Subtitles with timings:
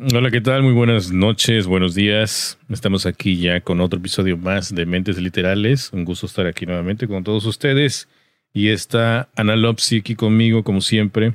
[0.00, 0.62] Hola, ¿qué tal?
[0.62, 2.56] Muy buenas noches, buenos días.
[2.68, 5.92] Estamos aquí ya con otro episodio más de Mentes Literales.
[5.92, 8.08] Un gusto estar aquí nuevamente con todos ustedes.
[8.52, 11.34] Y está Analopsy aquí conmigo, como siempre.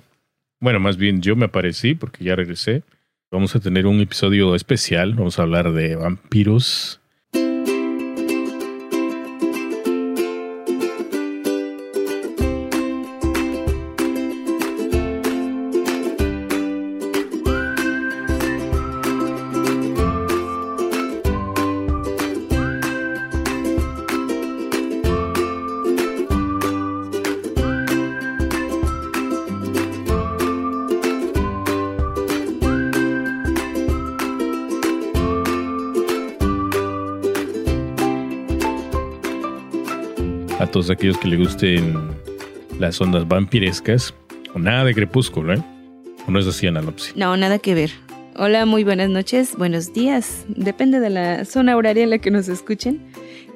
[0.62, 2.84] Bueno, más bien yo me aparecí porque ya regresé.
[3.32, 5.14] Vamos a tener un episodio especial.
[5.14, 7.02] Vamos a hablar de vampiros
[40.84, 41.96] todos aquellos que le gusten
[42.78, 44.14] las ondas vampirescas.
[44.54, 45.64] O nada de crepúsculo, ¿eh?
[46.28, 47.16] ¿O no es así, Analopsis?
[47.16, 47.92] No, nada que ver.
[48.36, 50.44] Hola, muy buenas noches, buenos días.
[50.50, 53.02] Depende de la zona horaria en la que nos escuchen.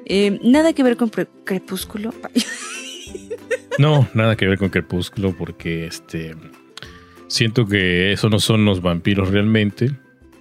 [0.06, 1.10] Eh, nada que ver con
[1.44, 2.14] crepúsculo.
[3.78, 6.34] No, nada que ver con crepúsculo porque este
[7.28, 9.92] siento que eso no son los vampiros realmente,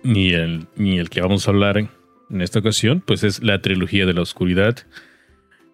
[0.02, 4.08] ni el, ni el que vamos a hablar en esta ocasión, pues es la trilogía
[4.08, 4.78] de la oscuridad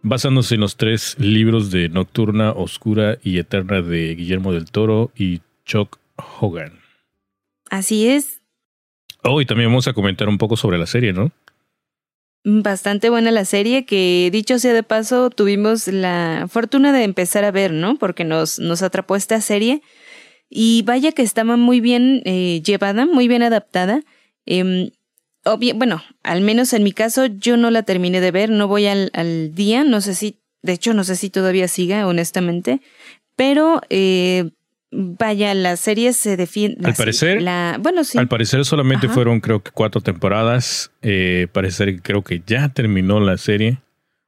[0.03, 5.41] basándose en los tres libros de Nocturna, Oscura y Eterna de Guillermo del Toro y
[5.65, 5.97] Chuck
[6.39, 6.79] Hogan.
[7.71, 8.41] Así es.
[9.23, 11.31] Oh, y también vamos a comentar un poco sobre la serie, ¿no?
[12.45, 17.51] Bastante buena la serie, que dicho sea de paso, tuvimos la fortuna de empezar a
[17.51, 17.97] ver, ¿no?
[17.97, 19.81] Porque nos, nos atrapó esta serie.
[20.49, 24.01] Y vaya que estaba muy bien eh, llevada, muy bien adaptada.
[24.45, 24.91] Eh,
[25.75, 29.51] bueno, al menos en mi caso yo no la terminé de ver, no voy al,
[29.53, 32.81] día, no sé si, de hecho no sé si todavía siga, honestamente,
[33.35, 34.51] pero eh,
[34.91, 36.87] vaya, la serie se defiende.
[36.87, 37.43] Al parecer,
[37.79, 38.17] bueno, sí.
[38.17, 43.19] Al parecer solamente fueron creo que cuatro temporadas, eh, parece que creo que ya terminó
[43.19, 43.79] la serie,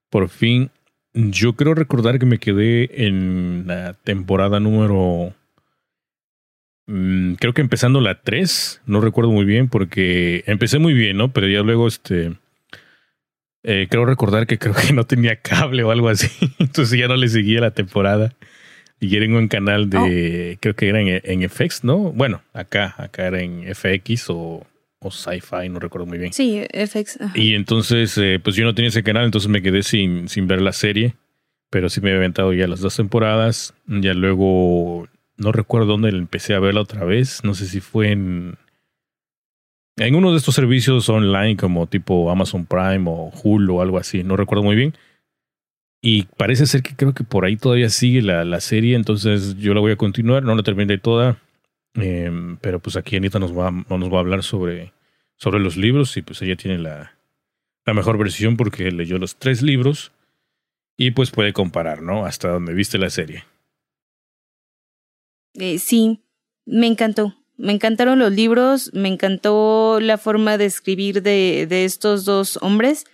[0.10, 0.72] por fin.
[1.14, 5.34] Yo creo recordar que me quedé en la temporada número
[6.88, 11.32] Mm, creo que empezando la 3, no recuerdo muy bien porque empecé muy bien, ¿no?
[11.32, 12.34] Pero ya luego este...
[13.68, 16.30] Eh, creo recordar que creo que no tenía cable o algo así,
[16.60, 18.36] entonces ya no le seguía la temporada.
[19.00, 20.60] Y era en un canal de, oh.
[20.62, 21.98] creo que era en, FX, ¿no?
[22.14, 24.66] Bueno, acá, acá era en FX o,
[25.00, 26.32] o Sci-Fi, no recuerdo muy bien.
[26.32, 27.20] Sí, FX.
[27.34, 30.62] Y entonces, eh, pues yo no tenía ese canal, entonces me quedé sin, sin ver
[30.62, 31.16] la serie,
[31.70, 33.74] pero sí me había aventado ya las dos temporadas.
[33.86, 37.44] Ya luego no recuerdo dónde empecé a verla otra vez.
[37.44, 38.58] No sé si fue en.
[39.98, 44.24] En uno de estos servicios online como tipo Amazon Prime o Hulu o algo así.
[44.24, 44.94] No recuerdo muy bien.
[46.02, 48.96] Y parece ser que creo que por ahí todavía sigue la, la serie.
[48.96, 50.44] Entonces yo la voy a continuar.
[50.44, 51.38] No la terminé toda.
[51.94, 54.92] Em, pero pues aquí Anita nos va, nos va a hablar sobre,
[55.38, 56.16] sobre los libros.
[56.18, 57.14] Y pues ella tiene la,
[57.86, 60.12] la mejor versión porque leyó los tres libros.
[60.98, 62.26] Y pues puede comparar, ¿no?
[62.26, 63.46] Hasta donde viste la serie.
[65.60, 66.22] Eh, sí,
[66.66, 67.36] me encantó.
[67.58, 73.06] Me encantaron los libros, me encantó la forma de escribir de, de estos dos hombres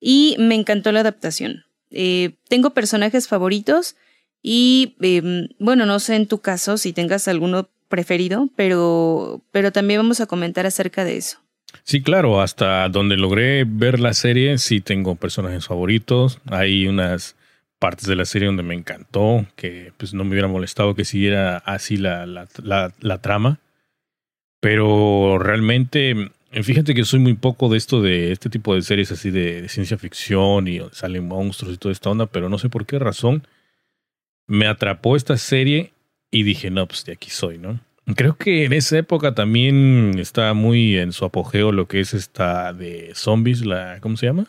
[0.00, 1.64] y me encantó la adaptación.
[1.90, 3.96] Eh, tengo personajes favoritos
[4.42, 10.00] y em, bueno, no sé en tu caso si tengas alguno preferido, pero, pero también
[10.00, 11.38] vamos a comentar acerca de eso.
[11.82, 16.38] Sí, claro, hasta donde logré ver la serie, sí tengo personajes favoritos.
[16.46, 17.36] Hay unas
[17.78, 21.58] partes de la serie donde me encantó, que pues no me hubiera molestado que siguiera
[21.58, 22.48] así la, la,
[23.00, 23.60] la, trama.
[24.60, 29.30] Pero realmente, fíjate que soy muy poco de esto, de este tipo de series así
[29.30, 32.98] de, ciencia ficción y salen monstruos y toda esta onda, pero no sé por qué
[32.98, 33.46] razón
[34.48, 35.92] me atrapó esta serie
[36.30, 37.80] y dije, no, pues de aquí soy, ¿no?
[38.16, 42.72] Creo que en esa época también estaba muy en su apogeo lo que es esta
[42.72, 44.46] de zombies, la, ¿cómo se llama?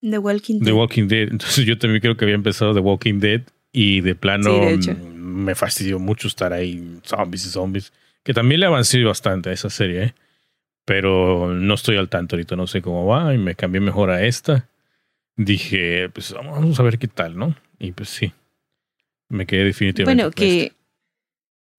[0.00, 0.66] The Walking Dead.
[0.66, 1.28] The Walking Dead.
[1.30, 3.42] Entonces yo también creo que había empezado The Walking Dead
[3.72, 4.60] y de plano
[5.14, 7.92] me fastidió mucho estar ahí, zombies y zombies.
[8.22, 10.14] Que también le avancé bastante a esa serie, ¿eh?
[10.84, 14.24] pero no estoy al tanto ahorita, no sé cómo va y me cambié mejor a
[14.24, 14.68] esta.
[15.36, 17.54] Dije, pues vamos a ver qué tal, ¿no?
[17.78, 18.32] Y pues sí,
[19.28, 20.22] me quedé definitivamente.
[20.22, 20.72] Bueno, que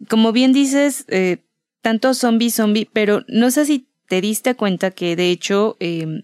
[0.08, 1.38] como bien dices, eh,
[1.82, 6.24] tanto zombie, zombie, pero no sé si te diste cuenta que de hecho eh,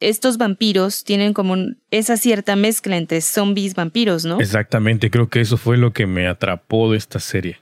[0.00, 1.56] estos vampiros tienen como
[1.90, 4.40] esa cierta mezcla entre zombies vampiros, ¿no?
[4.40, 7.60] Exactamente, creo que eso fue lo que me atrapó de esta serie.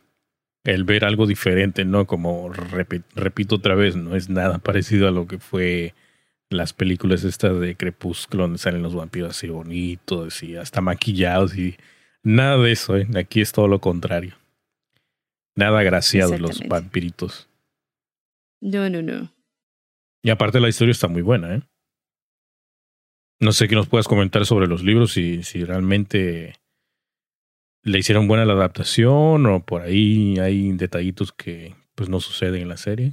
[0.65, 2.07] El ver algo diferente, ¿no?
[2.07, 5.95] Como repito otra vez, no es nada parecido a lo que fue
[6.51, 11.77] las películas estas de Crepúsculo donde salen los vampiros así bonitos y hasta maquillados y
[12.23, 13.07] nada de eso, ¿eh?
[13.17, 14.35] Aquí es todo lo contrario.
[15.57, 17.49] Nada agraciados los vampiritos.
[18.61, 19.33] No, no, no.
[20.23, 21.63] Y aparte la historia está muy buena, ¿eh?
[23.41, 26.55] No sé qué nos puedas comentar sobre los libros, si, si realmente
[27.83, 32.69] le hicieron buena la adaptación o por ahí hay detallitos que pues no suceden en
[32.69, 33.13] la serie.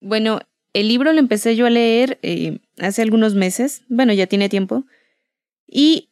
[0.00, 0.40] Bueno,
[0.72, 4.84] el libro lo empecé yo a leer eh, hace algunos meses, bueno, ya tiene tiempo,
[5.66, 6.08] y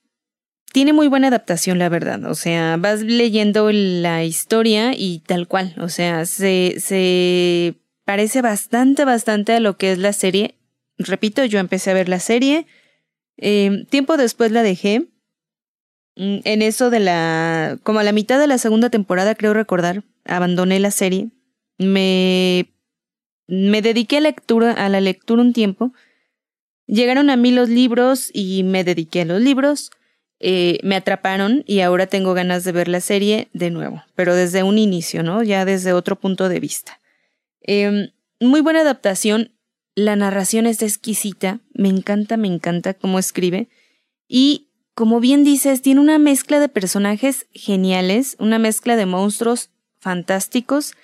[0.73, 2.25] tiene muy buena adaptación, la verdad.
[2.27, 5.75] O sea, vas leyendo la historia y tal cual.
[5.79, 7.75] O sea, se, se
[8.05, 10.55] parece bastante, bastante a lo que es la serie.
[11.01, 12.67] Repito, yo empecé a ver la serie.
[13.37, 15.09] Eh, tiempo después la dejé.
[16.17, 17.79] Mm, en eso de la.
[17.83, 21.31] como a la mitad de la segunda temporada, creo recordar, abandoné la serie.
[21.79, 22.69] Me
[23.51, 25.93] me dediqué a, lectura, a la lectura un tiempo.
[26.87, 29.91] Llegaron a mí los libros y me dediqué a los libros.
[30.39, 34.63] Eh, me atraparon y ahora tengo ganas de ver la serie de nuevo, pero desde
[34.63, 35.43] un inicio, ¿no?
[35.43, 37.01] Ya desde otro punto de vista.
[37.61, 39.53] Em, muy buena adaptación.
[40.03, 41.61] La narración es exquisita.
[41.75, 43.69] Me encanta, me encanta cómo escribe.
[44.29, 50.95] Y como bien dices, tiene una mezcla de personajes geniales, una mezcla de monstruos fantásticos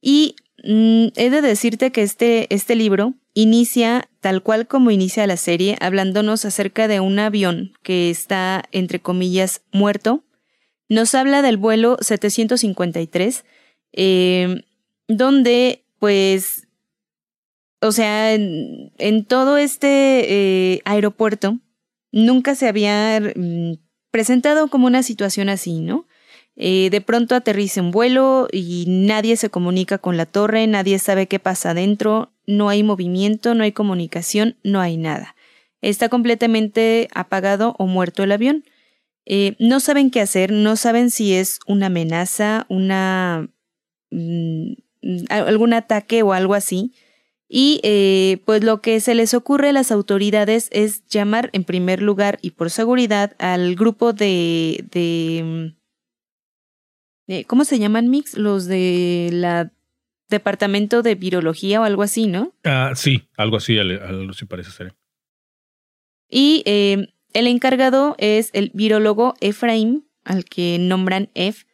[0.00, 5.36] y Mm, he de decirte que este, este libro inicia tal cual como inicia la
[5.36, 10.24] serie, hablándonos acerca de un avión que está, entre comillas, muerto.
[10.88, 13.44] Nos habla del vuelo 753,
[13.92, 14.62] em,
[15.08, 16.65] donde, pues,
[17.80, 21.58] o sea, en, todo este eh, aeropuerto
[22.12, 23.74] nunca se había mm,
[24.10, 26.06] presentado como una situación así, ¿no?
[26.58, 31.26] Eh, de pronto aterriza un vuelo y nadie se comunica con la torre, nadie sabe
[31.26, 35.36] qué pasa adentro, no hay movimiento, no hay comunicación, no hay nada.
[35.82, 38.64] Está completamente apagado o muerto el avión.
[39.26, 43.50] Eh, no saben qué hacer, no saben si es una amenaza, una
[44.10, 44.72] mm,
[45.28, 46.94] algún ataque o algo así.
[47.48, 52.02] Y eh, pues lo que se les ocurre a las autoridades es llamar en primer
[52.02, 55.74] lugar y por seguridad al grupo de, de
[57.28, 58.36] eh, ¿cómo se llaman, Mix?
[58.36, 59.72] Los de la
[60.28, 62.52] departamento de virología o algo así, ¿no?
[62.64, 64.94] Ah, sí, algo así, algo así parece ser.
[66.28, 71.64] Y eh, el encargado es el virólogo Efraín, al que nombran Ef,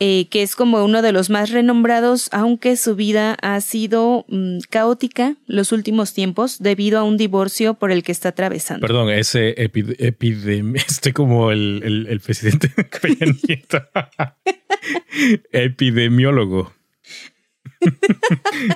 [0.00, 4.58] eh, que es como uno de los más renombrados, aunque su vida ha sido mm,
[4.70, 8.86] caótica los últimos tiempos debido a un divorcio por el que está atravesando.
[8.86, 12.70] Perdón, ese epidemia, este como el, el, el presidente
[15.50, 16.72] Epidemiólogo.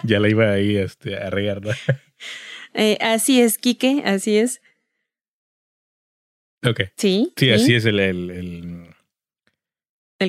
[0.02, 1.60] ya la iba ahí este, a regar.
[2.74, 4.60] Eh, así es, Quique, así es.
[6.64, 6.80] Ok.
[6.96, 7.32] Sí.
[7.36, 8.91] Sí, así es el, el ¿El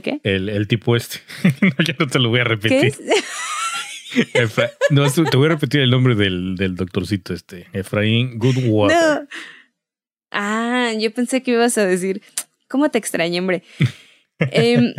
[0.01, 0.19] qué?
[0.23, 1.19] El, tipo este.
[1.85, 2.93] ya no te lo voy a repetir.
[4.91, 7.67] no, te voy a repetir el nombre del, del doctorcito este.
[7.73, 8.97] Efraín Goodwater.
[8.97, 9.27] No.
[10.31, 12.21] Ah, yo pensé que ibas a decir,
[12.67, 13.63] ¿cómo te extraño, hombre?
[14.51, 14.93] eh,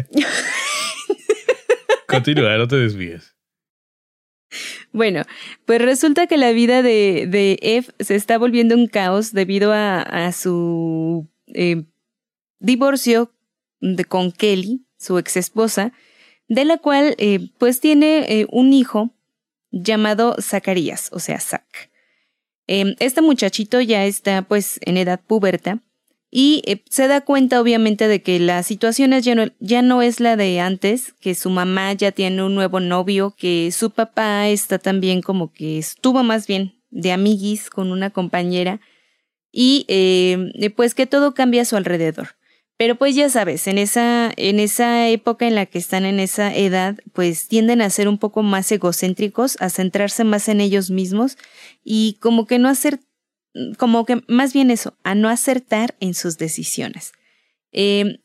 [2.07, 3.35] Continúa, no te desvíes.
[4.93, 5.23] Bueno,
[5.65, 10.01] pues resulta que la vida de, de F se está volviendo un caos debido a,
[10.01, 11.85] a su eh,
[12.61, 13.35] divorcio
[13.81, 15.93] de, con Kelly, su ex esposa,
[16.49, 19.11] de la cual eh, pues tiene eh, un hijo
[19.71, 21.91] llamado Zacarías, o sea, Zac.
[22.67, 25.81] Em, este muchachito ya está pues en edad puberta
[26.31, 30.21] y eh, se da cuenta obviamente de que la situación ya no, ya no es
[30.21, 34.79] la de antes, que su mamá ya tiene un nuevo novio, que su papá está
[34.79, 38.81] también como que estuvo más bien de amiguis con una compañera
[39.53, 39.87] y
[40.75, 42.37] pues que todo cambia a su alrededor.
[42.77, 46.55] Pero pues ya sabes, en esa, en esa época en la que están en esa
[46.55, 51.39] edad, pues tienden a ser un poco más egocéntricos, a centrarse más en ellos mismos
[51.85, 52.99] y como que no hacer,
[53.79, 57.13] como que más bien eso, a no acertar en sus decisiones.
[57.71, 58.19] Em,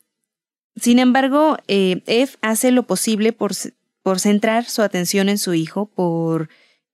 [0.74, 3.52] sin embargo, eh, Eve hace lo posible por,
[4.02, 6.48] por centrar su atención en su hijo, por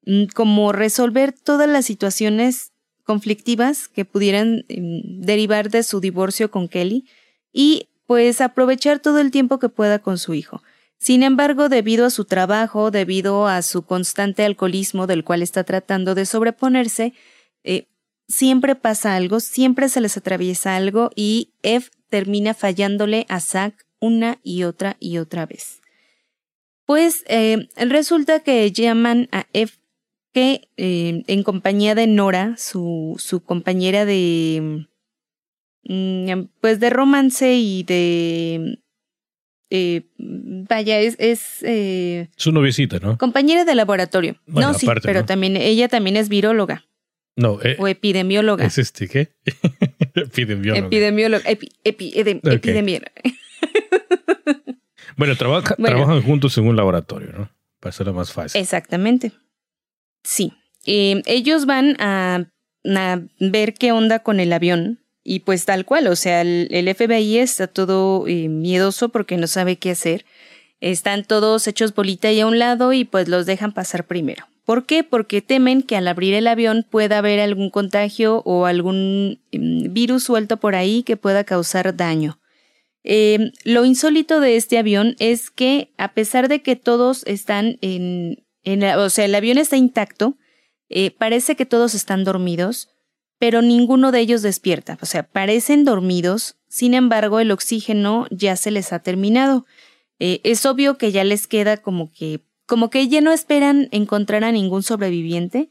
[0.04, 2.72] mm, como resolver todas las situaciones
[3.04, 7.06] conflictivas que pudieran mm, derivar de su divorcio con Kelly
[7.56, 10.62] y pues aprovechar todo el tiempo que pueda con su hijo.
[10.98, 16.14] Sin embargo, debido a su trabajo, debido a su constante alcoholismo del cual está tratando
[16.14, 17.14] de sobreponerse,
[17.64, 17.86] eh,
[18.28, 24.38] siempre pasa algo, siempre se les atraviesa algo y Eve termina fallándole a Zack una
[24.42, 25.80] y otra y otra vez.
[26.84, 29.72] Pues eh, resulta que llaman a Eve
[30.34, 34.86] que eh, en compañía de Nora, su, su compañera de,
[36.60, 38.78] pues de romance y de
[39.70, 41.16] eh, vaya, es...
[41.18, 43.18] es eh, Su noviecita, ¿no?
[43.18, 44.36] Compañera de laboratorio.
[44.46, 45.26] Bueno, no, sí, aparte, pero ¿no?
[45.26, 46.84] también ella también es viróloga
[47.36, 48.64] No, eh, o epidemióloga.
[48.64, 49.28] es este, ¿qué?
[50.14, 50.86] Epidemiólogo.
[50.86, 51.44] Epidemióloga.
[51.50, 52.52] epi- epi- edem- Ok.
[52.54, 53.12] epidemióloga.
[55.16, 55.96] Bueno, trabaja, Bueno.
[55.96, 57.50] trabajan juntos en un laboratorio, ¿no?
[57.80, 58.60] Para hacerlo más fácil.
[58.60, 59.32] Exactamente.
[60.24, 60.52] Sí.
[60.84, 62.44] Eh, ellos van a,
[62.84, 65.00] a ver qué onda con el avión.
[65.28, 69.74] Y pues tal cual, o sea, el, FBI está todo eh, miedoso porque no sabe
[69.76, 70.24] qué hacer.
[70.80, 74.46] Están todos hechos bolita y a un lado y pues los dejan pasar primero.
[74.64, 75.02] ¿Por qué?
[75.02, 80.22] Porque temen que al abrir el avión pueda haber algún contagio o algún mm, virus
[80.22, 82.38] suelto por ahí que pueda causar daño.
[83.02, 88.44] Eh, lo insólito de este avión es que a pesar de que todos están en,
[88.62, 90.36] en o sea, el avión está intacto,
[90.88, 92.90] eh, parece que todos están dormidos,
[93.38, 94.98] pero ninguno de ellos despierta.
[95.00, 99.66] O sea, parecen dormidos, sin embargo, el oxígeno ya se les ha terminado.
[100.18, 104.44] Eh, es obvio que ya les queda como que, como que ya no esperan encontrar
[104.44, 105.70] a ningún sobreviviente.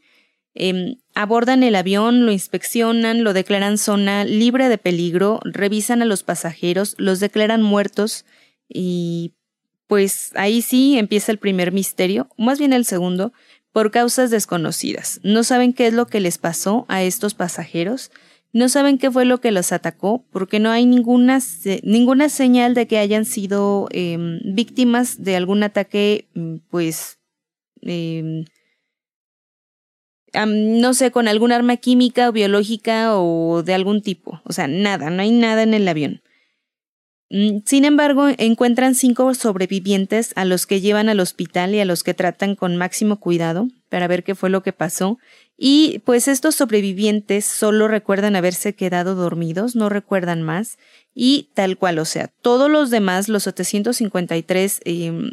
[0.53, 6.23] Em, abordan el avión, lo inspeccionan, lo declaran zona libre de peligro, revisan a los
[6.23, 8.25] pasajeros, los declaran muertos
[8.69, 9.33] y
[9.87, 13.33] pues ahí sí empieza el primer misterio, más bien el segundo,
[13.75, 15.19] por causas desconocidas.
[15.23, 18.09] No saben qué es lo que les pasó a estos pasajeros,
[18.53, 21.39] no saben qué fue lo que los atacó, porque no hay ninguna,
[21.83, 27.19] ninguna señal de que hayan sido em, víctimas de algún ataque, mm, pues,
[27.81, 28.45] em,
[30.47, 34.39] no sé, con algún arma química o biológica o de algún tipo.
[34.45, 36.21] O sea, nada, no hay nada en el avión.
[37.29, 42.03] Mm, Sin embargo, encuentran cinco sobrevivientes a los que llevan al hospital y a los
[42.03, 45.17] que tratan con máximo cuidado para ver qué fue lo que pasó.
[45.57, 50.77] Y pues estos sobrevivientes solo recuerdan haberse quedado dormidos, no recuerdan más.
[51.13, 55.31] Y tal cual, o sea, todos los demás, los 753 eh,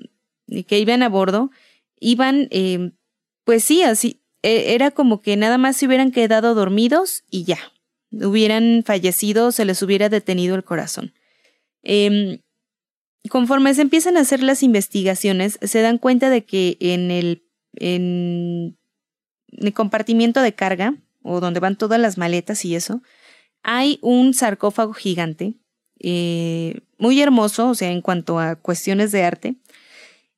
[0.66, 1.50] que iban a bordo,
[1.98, 2.92] iban, eh,
[3.44, 7.58] pues sí, así, eh, era como que nada más se hubieran quedado dormidos y ya,
[8.12, 11.12] hubieran fallecido, se les hubiera detenido el corazón.
[11.82, 12.40] Em,
[13.28, 18.78] conforme se empiezan a hacer las investigaciones, se dan cuenta de que en el, en
[19.48, 23.02] el compartimiento de carga, o donde van todas las maletas y eso,
[23.62, 25.54] hay un sarcófago gigante,
[26.00, 29.56] eh, muy hermoso, o sea, en cuanto a cuestiones de arte,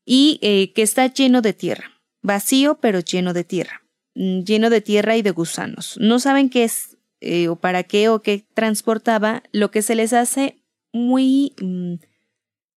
[0.04, 3.82] y eh, que está lleno de tierra, vacío pero lleno de tierra,
[4.14, 5.96] mm, lleno de tierra y de gusanos.
[6.00, 10.12] No saben qué es eh, o para qué o qué transportaba, lo que se les
[10.12, 10.58] hace
[10.94, 11.94] muy mm,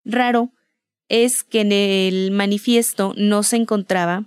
[0.04, 0.50] raro
[1.08, 4.24] es que en el manifiesto no se encontraba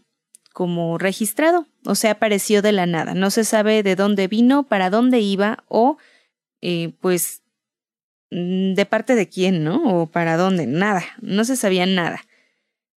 [0.53, 3.13] como registrado, o sea, apareció de la nada.
[3.13, 5.97] No se sabe de dónde vino, para dónde iba o,
[6.61, 7.41] eh, pues,
[8.31, 10.01] mm, de parte de quién, ¿no?
[10.01, 12.21] O para dónde, nada, no se sabía nada.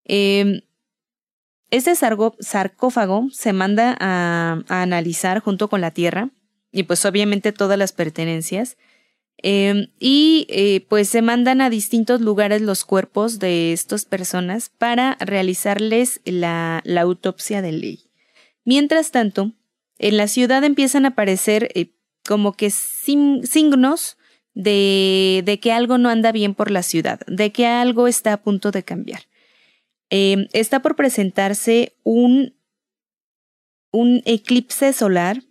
[0.04, 0.62] Eh,
[1.70, 6.30] este sarcófago se manda a, a analizar junto con la tierra
[6.72, 8.76] y pues obviamente todas las pertenencias.
[9.42, 15.16] Eh, y eh, pues se mandan a distintos lugares los cuerpos de estas personas para
[15.20, 18.10] realizarles la, la autopsia de ley.
[18.64, 19.52] Mientras tanto,
[19.98, 21.92] en la ciudad empiezan a aparecer eh,
[22.24, 24.16] como que signos
[24.54, 28.42] de, de que algo no anda bien por la ciudad, de que algo está a
[28.42, 29.22] punto de cambiar.
[30.10, 32.54] Eh, está por presentarse un,
[33.92, 35.42] un eclipse solar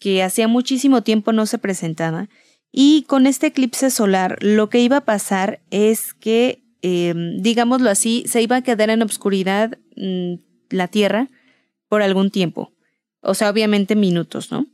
[0.00, 2.28] que hacía muchísimo tiempo no se presentaba.
[2.72, 8.24] Y con este eclipse solar lo que iba a pasar es que, eh, digámoslo así,
[8.26, 10.34] se iba a quedar en obscuridad mm,
[10.70, 11.28] la Tierra
[11.88, 12.72] por algún tiempo.
[13.20, 14.66] O sea, obviamente minutos, ¿no?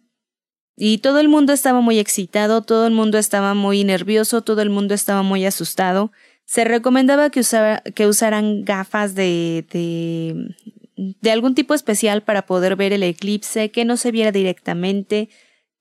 [0.76, 4.70] Y todo el mundo estaba muy excitado, todo el mundo estaba muy nervioso, todo el
[4.70, 6.10] mundo estaba muy asustado.
[6.46, 10.54] Se recomendaba que, usara- que usaran gafas de, de,
[10.96, 15.28] de algún tipo especial para poder ver el eclipse, que no se viera directamente,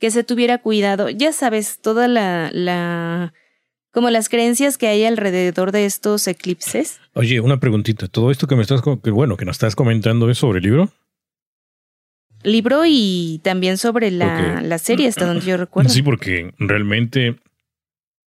[0.04, 1.10] que se tuviera cuidado.
[1.10, 3.34] Ya sabes, toda la, la,
[3.90, 7.00] como las creencias que hay alrededor de estos eclipses.
[7.14, 8.10] Oye, una preguntita.
[8.10, 10.92] Todo esto que me estás, que bueno, que nos estás comentando es sobre el libro.
[12.44, 15.90] Libro y también sobre la, la serie, hasta donde yo recuerdo.
[15.90, 17.38] Sí, porque realmente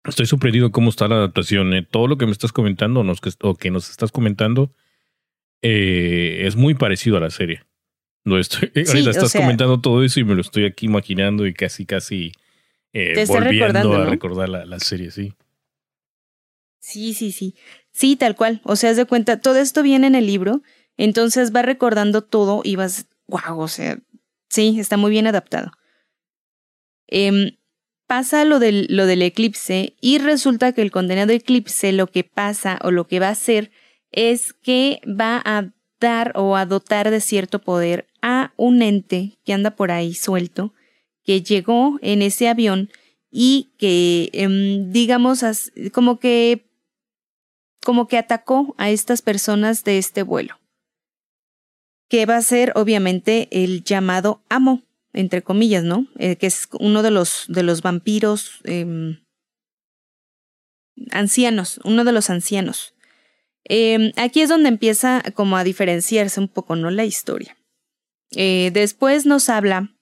[0.04, 1.74] estoy sorprendido cómo está la adaptación.
[1.74, 1.88] ¿eh?
[1.90, 4.74] Todo lo que me estás comentando nos, o que nos estás comentando
[5.62, 7.64] eh, es muy parecido a la serie.
[8.26, 11.54] Lo estoy, ahorita estás sea- comentando todo eso y me lo estoy aquí imaginando y
[11.54, 12.32] casi, casi
[12.94, 14.12] eh, Te volviendo a ¿no?
[14.12, 15.34] recordar la, la serie, sí.
[16.80, 17.56] Sí, sí, sí.
[17.92, 18.62] Sí, tal cual.
[18.64, 20.62] O sea, haz de cuenta, todo esto viene en el libro,
[20.98, 24.00] entonces va recordando todo y vas, wow, o sea,
[24.50, 25.72] sí, está muy bien adaptado.
[27.08, 27.58] Em,
[28.08, 32.80] pasa lo del, lo del eclipse y resulta que el condenado eclipse lo que pasa
[32.84, 33.72] o lo que va a hacer
[34.12, 35.72] es que va a
[36.04, 40.74] dar o a dotar de cierto poder a un ente que anda por ahí suelto,
[41.24, 42.90] que llegó en ese avión
[43.32, 45.44] y que, em, digamos,
[45.94, 46.70] como que,
[47.84, 50.60] como que atacó a estas personas de este vuelo,
[52.10, 54.84] que va a ser obviamente el llamado amo,
[55.14, 56.08] entre comillas, ¿no?
[56.18, 59.24] Eh, que es uno de los, de los vampiros em,
[61.12, 62.93] ancianos, uno de los ancianos.
[63.66, 66.92] Em, aquí es donde empieza como a diferenciarse un poco, ¿no?
[66.92, 67.58] La historia.
[68.36, 69.96] Eh, después nos habla,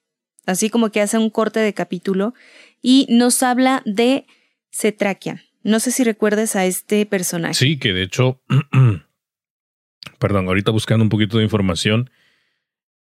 [0.46, 2.34] así como que hace un corte de capítulo,
[2.80, 4.26] y nos habla de
[4.72, 5.42] Cetrakian.
[5.62, 7.54] No sé si recuerdes a este personaje.
[7.54, 8.42] Sí, que de hecho,
[10.18, 12.10] perdón, ahorita buscando un poquito de información,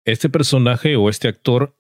[0.04, 1.78] este personaje o este actor,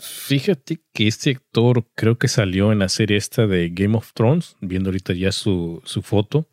[0.00, 4.56] fíjate que este actor creo que salió en la serie esta de Game of Thrones,
[4.60, 6.48] viendo ahorita ya su, su foto.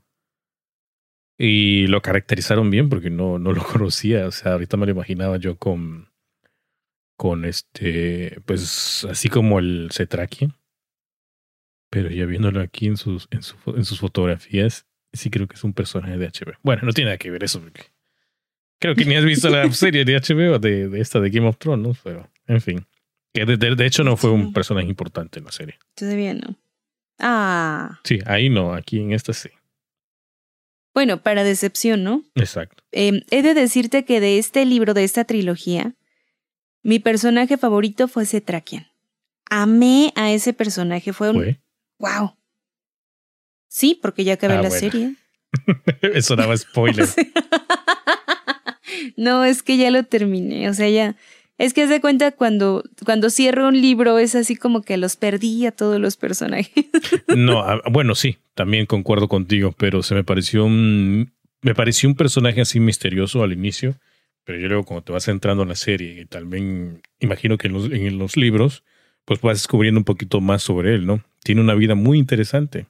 [1.46, 4.28] Y lo caracterizaron bien porque no, no lo conocía.
[4.28, 6.10] O sea, ahorita me lo imaginaba yo con,
[7.18, 10.54] con este, pues así como el Cetraki.
[11.90, 13.42] Pero ya viéndolo aquí en sus, en,
[13.76, 16.54] en sus fotografías, sí creo que es un personaje de HBO.
[16.64, 17.84] Bueno, no tiene nada que ver eso porque
[18.80, 21.58] creo que ni has visto la serie de HBO de, de esta de Game of
[21.58, 21.94] Thrones, ¿no?
[22.06, 22.88] Pero, en fin.
[23.34, 25.78] Que de, de, hecho no fue un personaje importante en la serie.
[25.94, 26.56] Todavía no.
[27.20, 28.00] Ah.
[28.06, 29.50] Sí, ahí no, aquí en esta sí.
[30.94, 32.24] Bueno, para decepción, ¿no?
[32.36, 32.84] Exacto.
[32.92, 35.96] Eh, he de decirte que de este libro, de esta trilogía,
[36.84, 38.88] mi personaje favorito fue Cetrakian.
[39.50, 41.36] Amé a ese personaje, fue un...
[41.38, 41.60] ¿Fue?
[42.00, 42.36] ¡Wow!
[43.68, 44.80] Sí, porque ya acabé Ah, la bueno.
[44.80, 45.16] serie.
[46.14, 47.08] Eso daba spoiler.
[49.18, 51.16] no, es que ya lo terminé, o sea, ya...
[51.64, 55.16] Es que haz de cuenta cuando, cuando cierro un libro es así como que los
[55.16, 56.74] perdí a todos los personajes.
[57.38, 62.16] No, ah, bueno, sí, también concuerdo contigo, pero se me pareció un, me pareció un
[62.16, 63.96] personaje así misterioso al inicio,
[64.44, 67.74] pero yo luego cuando te vas entrando en la serie y también imagino que en
[67.74, 68.84] los, en los libros,
[69.24, 71.24] pues vas descubriendo un poquito más sobre él, ¿no?
[71.46, 72.88] Tiene una vida muy interesante.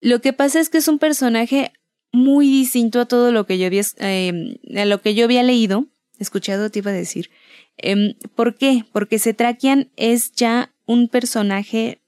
[0.00, 1.72] Lo que pasa es que es un personaje
[2.10, 5.88] muy distinto a todo lo que yo había, eh, a lo que yo había leído,
[6.18, 7.30] escuchado te iba a decir.
[7.76, 8.84] Em, ¿Por qué?
[8.92, 12.00] Porque Cetrakian es ya un personaje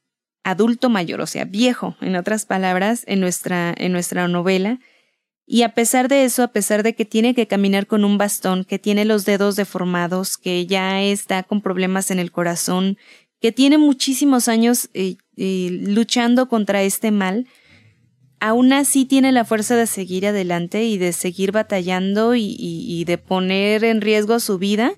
[0.44, 4.78] adulto mayor, o sea, viejo, en otras palabras, en nuestra, en nuestra novela.
[5.44, 8.64] Y a pesar de eso, a pesar de que tiene que caminar con un bastón,
[8.64, 12.96] que tiene los dedos deformados, que ya está con problemas en el corazón,
[13.40, 17.46] que tiene muchísimos años eh, eh, luchando contra este mal,
[18.40, 23.84] aún así tiene la fuerza de seguir adelante y de seguir batallando y, de poner
[23.84, 24.92] en riesgo su vida.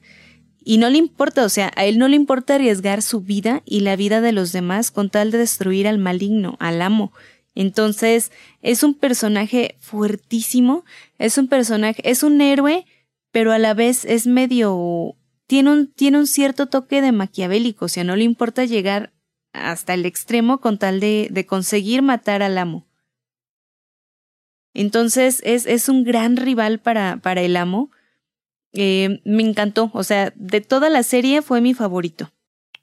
[0.64, 3.81] Y no le importa, o sea, a él no le importa arriesgar su vida y
[3.81, 7.12] la vida de los demás con tal de destruir al maligno, al amo.
[7.55, 10.85] Entonces, es un personaje fuertísimo,
[11.18, 12.87] es un personaje, es un héroe,
[13.33, 15.14] pero a la vez es medio...
[15.46, 19.14] Tiene un, tiene un cierto toque de maquiavélico, o sea, no le importa llegar
[19.55, 22.88] hasta el extremo con tal de, de conseguir matar al amo.
[24.74, 27.90] Entonces es, es un gran rival para, para el amo.
[28.72, 32.31] Eh, me encantó, o sea, de toda la serie fue mi favorito.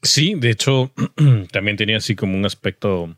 [0.01, 0.91] Sí, de hecho,
[1.51, 3.15] también tenía así como un aspecto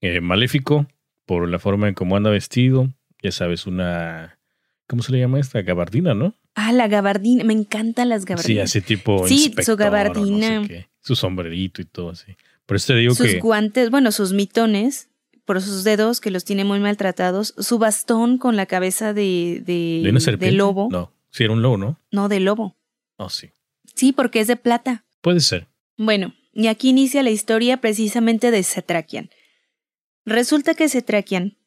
[0.00, 0.86] eh, maléfico
[1.26, 2.88] por la forma en cómo anda vestido.
[3.22, 4.38] Ya sabes, una.
[4.86, 5.62] ¿Cómo se le llama esta?
[5.62, 6.34] Gabardina, ¿no?
[6.54, 8.70] Ah, la gabardina, me encantan las gabardinas.
[8.70, 9.26] Sí, así tipo.
[9.28, 10.50] Sí, inspector, su gabardina.
[10.56, 12.36] No sé qué, su sombrerito y todo así.
[12.66, 13.38] Por eso te digo sus que.
[13.38, 15.09] guantes, bueno, sus mitones,
[15.50, 20.00] por sus dedos que los tiene muy maltratados, su bastón con la cabeza de, de,
[20.04, 20.52] ¿De una serpiente?
[20.52, 20.86] de lobo.
[20.92, 21.98] No, sí, era un lobo, ¿no?
[22.12, 22.76] No, de lobo.
[23.16, 23.50] Oh, sí.
[23.96, 25.04] Sí, porque es de plata.
[25.22, 25.66] Puede ser.
[25.96, 29.28] Bueno, y aquí inicia la historia precisamente de Cetrakian.
[30.24, 31.58] Resulta que Cetrakian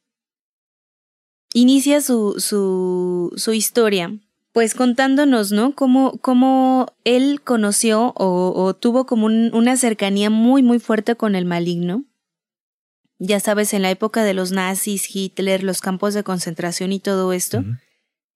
[1.53, 4.17] inicia su, su, su historia,
[4.53, 5.75] pues contándonos, ¿no?
[5.75, 11.35] Cómo, cómo él conoció o, o tuvo como un, una cercanía muy, muy fuerte con
[11.35, 12.05] el maligno.
[13.25, 17.31] Ya sabes, en la época de los nazis, Hitler, los campos de concentración y todo
[17.31, 17.79] esto, Uh -huh.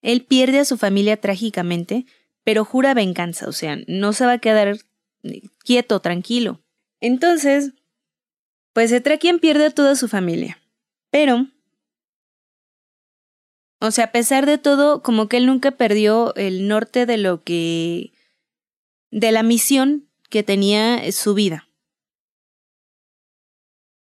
[0.01, 2.05] él pierde a su familia trágicamente,
[2.45, 4.77] pero jura venganza, o sea, no se va a quedar
[5.65, 6.61] quieto, tranquilo.
[7.01, 7.73] Entonces,
[8.73, 10.57] pues Cetrakian pierde a toda su familia.
[11.11, 11.47] Pero,
[13.81, 17.43] o sea, a pesar de todo, como que él nunca perdió el norte de lo
[17.43, 18.13] que...
[19.11, 21.66] de la misión que tenía su vida.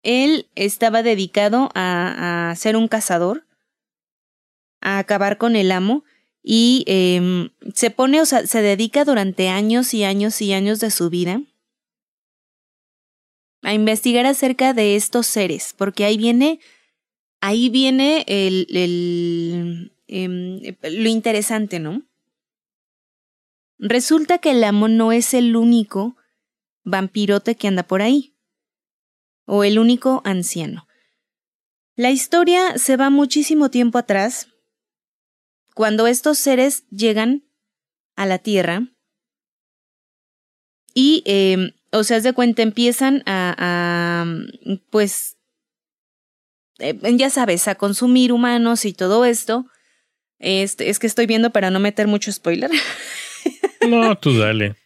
[0.02, 3.46] Él estaba dedicado a, ser un cazador,
[4.80, 6.04] a acabar con el amo,
[6.42, 10.90] y eh, se pone, o sea, se dedica durante años y años y años de
[10.90, 11.40] su vida
[13.62, 16.58] a investigar acerca de estos seres, porque ahí viene,
[17.40, 22.02] ahí viene el, el em, lo interesante, ¿no?
[23.78, 26.16] Resulta que el amo no es el único
[26.84, 28.31] vampirote que anda por ahí,
[29.44, 30.86] o el único anciano.
[31.94, 34.48] La historia se va muchísimo tiempo atrás,
[35.74, 37.44] cuando estos seres llegan
[38.16, 38.88] a la Tierra
[40.94, 44.26] y, eh, o sea, de cuenta, empiezan a,
[44.90, 45.38] pues,
[46.78, 49.66] eh, ya sabes, a consumir humanos y todo esto.
[50.38, 52.70] Este, es que estoy viendo para no meter mucho spoiler.
[53.88, 54.76] No, tú dale.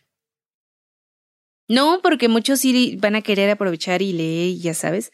[1.68, 5.12] No, porque muchos sí van a querer aprovechar y leer, ya sabes.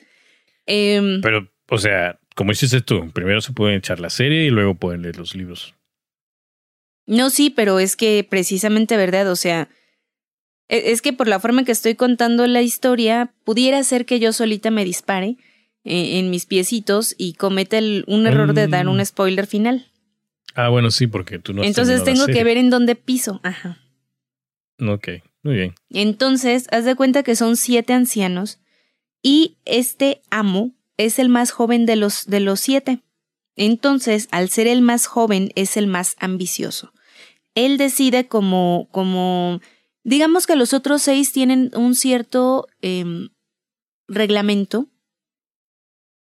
[0.67, 4.75] Em, Pero, o sea, como hiciste tú, primero se pueden echar la serie y luego
[4.75, 5.75] pueden leer los libros.
[7.07, 9.31] No, sí, pero es que precisamente, ¿verdad?
[9.31, 9.69] O sea,
[10.69, 14.21] e, es que por la forma en que estoy contando la historia, pudiera ser que
[14.21, 15.37] yo solita me dispare
[15.85, 19.05] eh, en mis piecitos y cometa el, un error de dar un Mm.
[19.05, 19.89] spoiler final.
[20.55, 23.41] Ah, bueno, sí, porque tú no has Entonces tengo que ver en dónde piso.
[23.43, 23.79] Ajá.
[24.81, 25.09] Ok,
[25.43, 25.75] muy bien.
[25.91, 28.61] Entonces, haz de cuenta que son siete ancianos
[29.23, 33.03] y este amo es el más joven de los, de los siete.
[33.57, 36.93] Entonces, al ser el más joven, es el más ambicioso.
[37.55, 39.61] Él decide como, como,
[40.05, 43.29] digamos que los otros seis tienen un cierto em,
[44.09, 44.89] reglamento.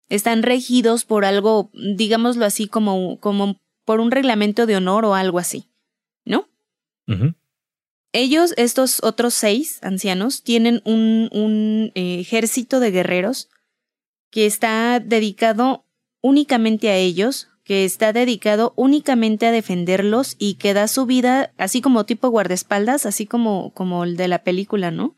[0.09, 5.39] Están regidos por algo, digámoslo así, como, como por un reglamento de honor o algo
[5.39, 5.69] así,
[6.25, 6.47] ¿no?
[7.07, 7.35] Ujú.
[8.13, 13.49] Ellos, estos otros seis ancianos, tienen un, un eh, ejército de guerreros
[14.29, 15.85] que está dedicado
[16.21, 21.81] únicamente a ellos, que está dedicado únicamente a defenderlos y que da su vida, así
[21.81, 25.15] como tipo guardaespaldas, así como, como el de la película, ¿no?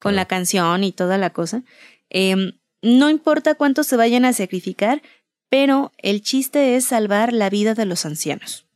[0.00, 0.16] Con Claro.
[0.16, 1.62] la canción y toda la cosa.
[2.10, 5.00] Em, no importa cuánto se vayan a sacrificar,
[5.48, 8.66] pero el chiste es salvar la vida de los ancianos.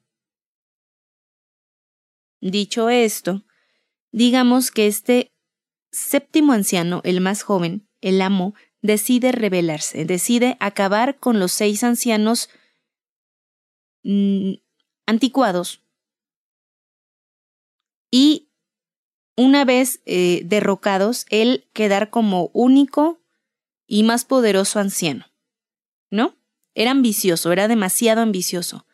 [2.40, 3.44] Dicho esto,
[4.16, 5.35] digamos que este
[5.92, 12.48] séptimo anciano, el más joven, el amo, decide rebelarse, decide acabar con los seis ancianos
[14.05, 14.55] mm,
[15.07, 15.83] anticuados.
[18.11, 18.48] Y
[19.37, 23.20] una vez eh, derrocados, él quedar como único
[23.87, 25.26] y más poderoso anciano.
[26.11, 26.38] ¿No?
[26.74, 28.87] Era ambicioso, era demasiado ambicioso.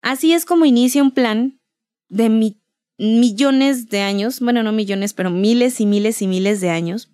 [0.00, 1.60] Así es como inicia un plan
[2.08, 2.61] de mi-
[3.02, 7.10] millones de años, bueno, no millones, pero miles y miles y miles de años.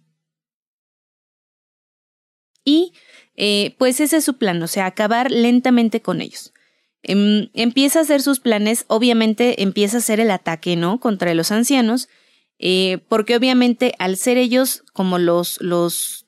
[2.62, 2.92] Y
[3.36, 6.52] eh, pues ese es su plan, o sea, acabar lentamente con ellos.
[7.02, 11.00] Em, empieza a hacer sus planes, obviamente empieza a hacer el ataque, ¿no?
[11.00, 12.10] Contra los ancianos,
[12.58, 16.26] eh, porque obviamente al ser ellos como los, los,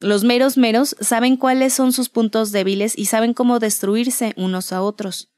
[0.00, 4.80] los meros meros, saben cuáles son sus puntos débiles y saben cómo destruirse unos a
[4.80, 5.31] otros.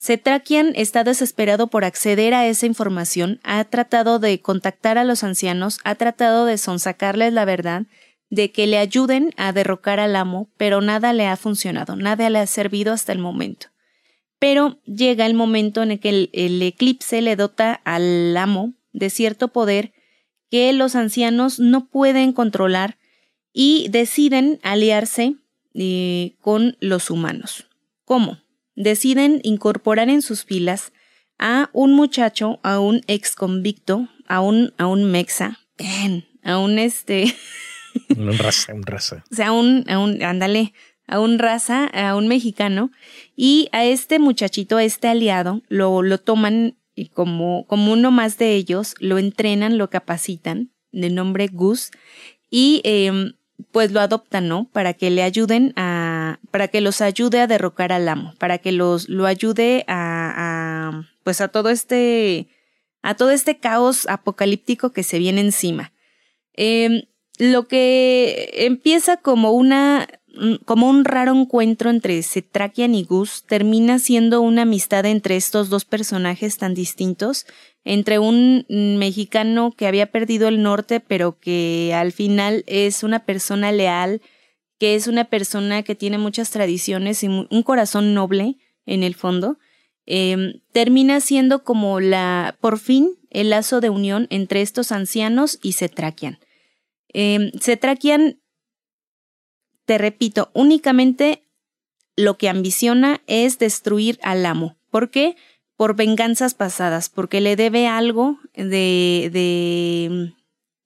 [0.00, 5.80] Cetrakian está desesperado por acceder a esa información, ha tratado de contactar a los ancianos,
[5.84, 7.82] ha tratado de sonsacarles la verdad,
[8.30, 12.38] de que le ayuden a derrocar al amo, pero nada le ha funcionado, nada le
[12.38, 13.68] ha servido hasta el momento.
[14.38, 19.48] Pero llega el momento en el que el, eclipse le dota al amo de cierto
[19.48, 19.92] poder
[20.48, 22.98] que los ancianos no pueden controlar
[23.52, 25.34] y deciden aliarse
[25.74, 27.66] eh, con los humanos.
[28.04, 28.38] ¿Cómo?
[28.78, 30.92] Deciden incorporar en sus filas
[31.36, 35.58] a un muchacho, a un ex convicto, a un, a un mexa,
[36.44, 37.34] a un este,
[38.16, 39.24] Un raza, un raza.
[39.32, 40.74] o sea, a un, a un, ándale,
[41.08, 42.92] a un raza, a un mexicano,
[43.34, 46.76] y a este muchachito, a este aliado, lo, lo toman
[47.12, 51.90] como, como uno más de ellos, lo entrenan, lo capacitan, de nombre Gus,
[52.48, 53.32] y eh,
[53.72, 54.68] pues lo adoptan, ¿no?
[54.70, 55.97] Para que le ayuden a,
[56.50, 61.40] para que los ayude a derrocar al amo, para que los, lo ayude a, pues
[61.40, 62.48] a todo este,
[63.02, 65.92] a todo este caos apocalíptico que se viene encima.
[66.54, 70.08] Eh, lo que empieza como una
[70.64, 75.84] como un raro encuentro entre Cetrakian y Gus termina siendo una amistad entre estos dos
[75.84, 77.46] personajes tan distintos,
[77.84, 83.72] entre un mexicano que había perdido el norte pero que al final es una persona
[83.72, 84.20] leal,
[84.78, 89.58] que es una persona que tiene muchas tradiciones y un corazón noble en el fondo,
[90.10, 95.74] eh, termina siendo como la, por fin, el lazo de unión entre estos ancianos y
[95.74, 96.38] Cetrakian.
[97.12, 98.40] Eh, Cetrakian,
[99.84, 101.42] te repito, únicamente
[102.16, 104.78] lo que ambiciona es destruir al amo.
[104.90, 105.36] ¿Por qué?
[105.76, 110.32] Por venganzas pasadas, porque le debe algo de, de,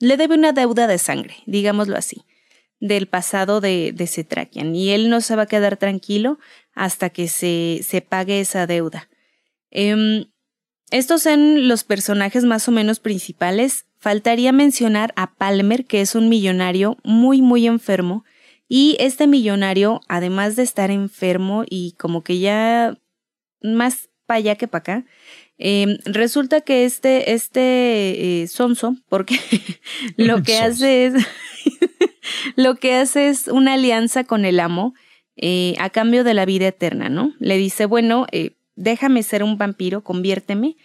[0.01, 2.25] le debe una deuda de sangre, digámoslo así,
[2.83, 4.75] del pasado de, de Cetrakian.
[4.75, 6.41] Y él no se va a quedar tranquilo
[6.75, 9.09] hasta que se, se pague esa deuda.
[9.71, 10.27] Em,
[10.91, 13.87] estos son los personajes más o menos principales.
[13.99, 18.25] Faltaría mencionar a Palmer, que es un millonario muy, muy enfermo.
[18.69, 22.99] Y este millonario, además de estar enfermo y como que ya
[23.63, 25.05] más para allá que para acá,
[25.57, 29.39] em, resulta que este, este eh, sonso, porque
[30.17, 31.15] lo que hace es,
[32.57, 34.95] lo que hace es una alianza con el amo
[35.37, 37.35] eh, a cambio de la vida eterna, ¿no?
[37.39, 40.77] Le dice, bueno, eh, déjame ser un vampiro, conviérteme,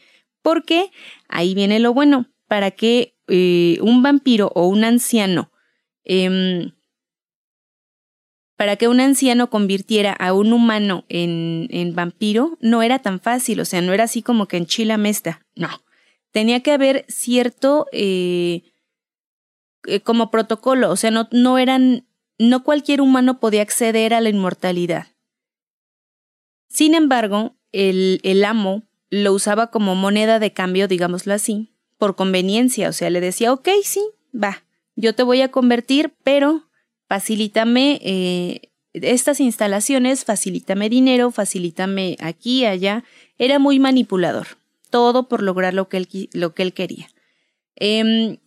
[0.42, 0.90] porque
[1.28, 5.52] ahí viene lo bueno, para que eh, un vampiro o un anciano,
[6.06, 6.72] em,
[8.56, 13.60] para que un anciano convirtiera a un humano en, en, vampiro, no era tan fácil,
[13.60, 15.70] o sea, no era así como que en Chila Mesta, no.
[16.32, 17.88] Tenía que haber cierto
[19.88, 22.06] eh, como protocolo, o sea, no, no eran,
[22.38, 25.08] no cualquier humano podía acceder a la inmortalidad.
[26.70, 32.90] Sin embargo, el, el amo lo usaba como moneda de cambio, digámoslo así, por conveniencia.
[32.90, 34.02] O sea, le decía, ok, sí,
[34.36, 34.64] va,
[34.96, 36.70] yo te voy a convertir, pero
[37.08, 43.04] facilítame eh, estas instalaciones, facilítame dinero, facilítame aquí, allá.
[43.38, 44.48] Era muy manipulador.
[44.90, 47.08] Todo por lograr lo que él, lo que él quería.
[47.76, 48.40] Eh,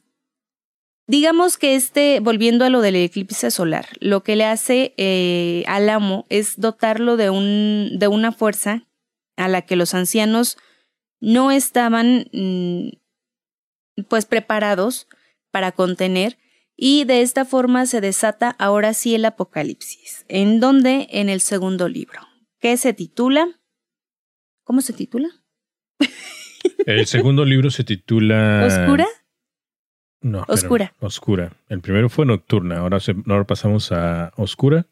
[1.10, 5.88] digamos que este, volviendo a lo del eclipse solar, lo que le hace eh, al
[5.88, 8.86] amo es dotarlo de, un, de una fuerza
[9.36, 10.56] a la que los ancianos
[11.20, 12.90] no estaban mm,
[14.08, 15.08] pues preparados
[15.50, 16.38] para contener
[16.76, 21.88] y de esta forma se desata ahora sí el apocalipsis, en donde en el segundo
[21.88, 22.20] libro,
[22.60, 23.60] que se titula
[24.62, 25.28] ¿Cómo se titula?
[26.86, 29.08] El segundo libro se titula ¿Oscura?
[30.22, 30.94] No, Oscura.
[31.00, 31.52] oscura.
[31.68, 34.86] El primero fue Nocturna, ahora, ahora pasamos a Oscura.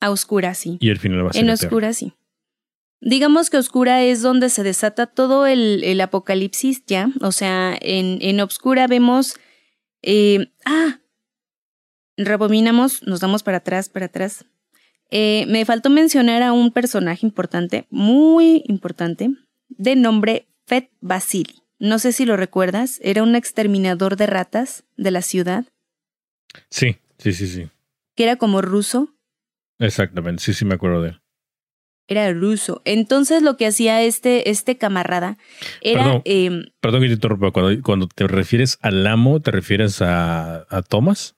[0.00, 0.76] A Oscura, sí.
[0.80, 2.14] Y el final va a ser En Oscura, sí.
[3.00, 7.08] Digamos que Oscura es donde se desata todo el, el apocalipsis ya.
[7.22, 9.36] O sea, en, en Obscura vemos.
[10.02, 11.00] Eh, ah.
[12.18, 14.44] Rebominamos, nos damos para atrás, para atrás.
[15.10, 19.30] Eh, me faltó mencionar a un personaje importante, muy importante,
[19.68, 21.59] de nombre Fet Basili.
[21.80, 25.64] No sé si lo recuerdas, era un exterminador de ratas de la ciudad.
[26.68, 27.70] Sí, sí, sí, sí.
[28.14, 29.14] Que era como ruso.
[29.78, 31.20] Exactamente, sí, sí me acuerdo de él
[32.10, 32.82] era ruso.
[32.84, 35.38] Entonces lo que hacía este, este camarada
[35.80, 36.02] era...
[36.02, 40.66] Perdón, eh, perdón que te interrumpa, cuando, cuando, te refieres al amo, ¿te refieres a,
[40.68, 41.36] a Thomas?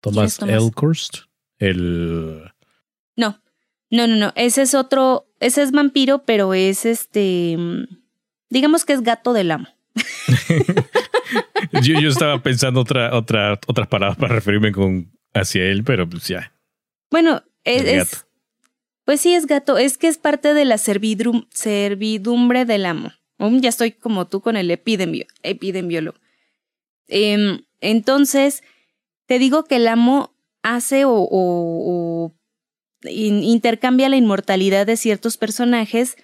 [0.00, 0.54] Thomas, Thomas?
[0.54, 1.16] Elkhurst,
[1.58, 2.52] el...
[3.16, 3.42] No,
[3.90, 7.56] no, no, no, ese es otro, ese es vampiro, pero es este,
[8.50, 9.68] digamos que es gato del amo.
[11.82, 16.28] yo, yo estaba pensando otra, otra, otras palabras para referirme con hacia él, pero pues
[16.28, 16.52] ya.
[17.10, 18.26] Bueno, es,
[19.04, 23.12] pues sí, es gato, es que es parte de la servidumbre del amo.
[23.38, 26.18] ya estoy como tú con el epidemio, epidemiólogo.
[27.08, 28.62] Em, entonces,
[29.26, 32.32] te digo que el amo hace o,
[33.04, 36.16] intercambia la inmortalidad de ciertos personajes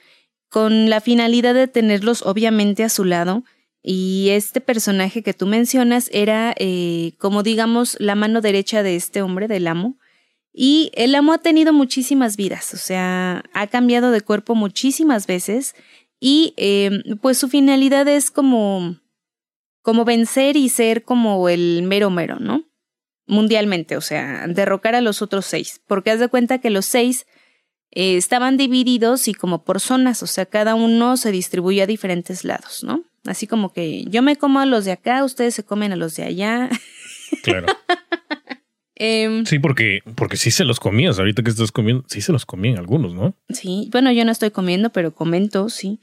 [0.52, 3.42] con la finalidad de tenerlos obviamente a su lado.
[3.82, 9.22] Y este personaje que tú mencionas era, eh, como digamos, la mano derecha de este
[9.22, 9.96] hombre, del amo,
[10.52, 15.74] y el amo ha tenido muchísimas vidas, o sea, ha cambiado de cuerpo muchísimas veces
[16.20, 16.90] y eh,
[17.22, 19.00] pues su finalidad es como,
[19.80, 22.64] como vencer y ser como el mero mero, ¿no?
[23.26, 27.26] Mundialmente, o sea, derrocar a los otros seis, porque haz de cuenta que los seis
[27.92, 32.44] eh, estaban divididos y como por zonas, o sea, cada uno se distribuye a diferentes
[32.44, 33.04] lados, ¿no?
[33.24, 36.16] Así como que yo me como a los de acá, ustedes se comen a los
[36.16, 36.70] de allá.
[37.42, 37.66] Claro.
[38.94, 41.18] Em, sí, porque, porque sí se los comías.
[41.18, 43.34] Ahorita que estás comiendo, sí se los comían algunos, ¿no?
[43.48, 45.98] Sí, bueno, yo no estoy comiendo, pero comento, sí.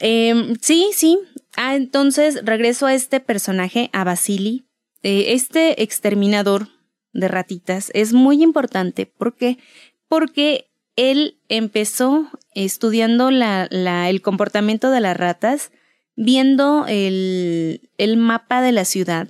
[0.00, 1.18] Em, sí, sí.
[1.56, 4.66] Ah, entonces regreso a este personaje, a Basili.
[5.02, 6.68] Eh, este exterminador
[7.12, 9.06] de ratitas es muy importante.
[9.06, 9.58] ¿Por qué?
[10.08, 10.67] Porque
[10.98, 15.70] él empezó estudiando el comportamiento de las ratas,
[16.16, 19.28] viendo el, el mapa de la ciudad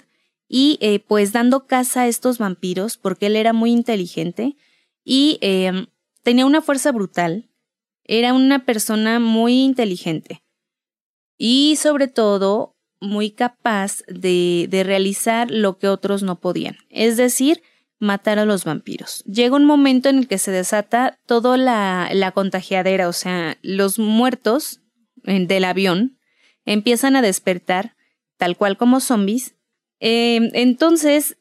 [0.49, 4.57] y eh, pues dando caza a estos vampiros porque él era muy inteligente
[5.05, 5.89] y em,
[6.23, 7.51] tenía una fuerza brutal,
[8.05, 10.43] era una persona muy inteligente
[11.37, 17.63] y sobre todo muy capaz de, de realizar lo que otros no podían, es decir,
[17.99, 19.25] matar a los vampiros.
[19.25, 23.99] Llega un momento en el que se desata toda la, la contagiadera, o sea, los
[23.99, 24.81] muertos
[25.25, 26.19] del avión
[26.65, 27.97] empiezan a despertar
[28.37, 29.55] tal cual como zombies.
[30.01, 31.37] Em, entonces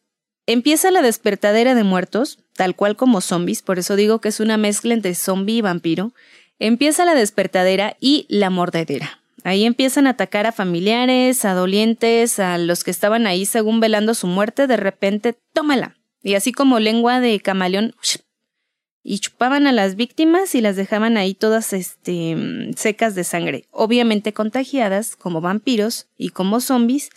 [0.45, 4.57] empieza la despertadera de muertos, tal cual como zombies, por eso digo que es una
[4.57, 6.13] mezcla entre zombie y vampiro.
[6.59, 9.21] Empieza la despertadera y la mordedera.
[9.43, 14.13] Ahí empiezan a atacar a familiares, a dolientes, a los que estaban ahí según velando
[14.15, 15.96] su muerte, de repente, tómala.
[16.27, 17.95] Y así como lengua de camaleón,
[19.01, 22.35] y chupaban a las víctimas y las dejaban ahí todas este,
[22.75, 27.11] secas de sangre, obviamente contagiadas como vampiros y como zombies,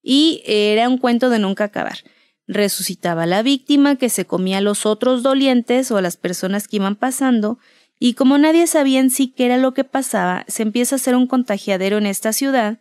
[0.00, 2.04] y era un cuento de nunca acabar.
[2.46, 6.68] Resucitaba a la víctima que se comía a los otros dolientes o a las personas
[6.68, 7.58] que iban pasando,
[7.98, 11.16] y como nadie sabía en sí qué era lo que pasaba, se empieza a hacer
[11.16, 12.78] un contagiadero en esta ciudad,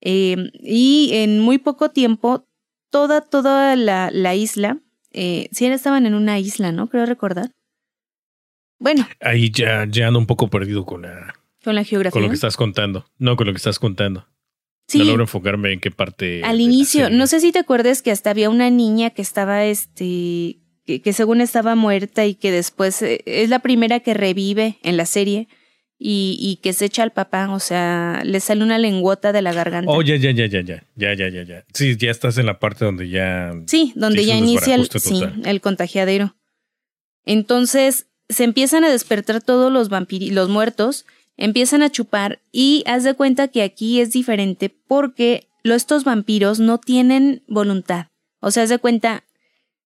[0.00, 2.46] eh, y en muy poco tiempo
[2.88, 4.80] toda, toda la, la isla,
[5.12, 6.88] eh, si estaban en una isla, ¿no?
[6.88, 7.52] Creo recordar
[8.80, 9.06] bueno.
[9.20, 12.12] Ahí ya, ya ando un poco perdido con la, con la geografía.
[12.12, 13.06] Con lo que estás contando.
[13.18, 14.26] No, con lo que estás contando.
[14.88, 14.98] Sí.
[14.98, 16.42] No logro enfocarme en qué parte.
[16.42, 20.58] Al inicio, no sé si te acuerdas que hasta había una niña que estaba, este,
[20.84, 25.06] que, según estaba muerta y que después eh, es la primera que revive en la
[25.06, 25.46] serie
[26.02, 29.52] y, y, que se echa al papá, o sea, le sale una lengüota de la
[29.52, 29.92] garganta.
[29.92, 31.64] Oh, ya, ya, ya, ya, ya, ya, ya, ya, ya.
[31.74, 33.52] Sí, ya estás en la parte donde ya.
[33.66, 36.34] Sí, donde ya inicia el, sí, el contagiadero.
[37.26, 41.04] Entonces, se empiezan a despertar todos los vampiros, los muertos,
[41.36, 46.78] empiezan a chupar y haz de cuenta que aquí es diferente porque estos vampiros no
[46.78, 48.06] tienen voluntad.
[48.40, 49.24] O sea, haz de cuenta,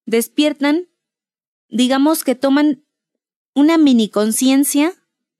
[0.07, 0.87] despiertan,
[1.69, 2.85] digamos que toman
[3.53, 4.93] una mini conciencia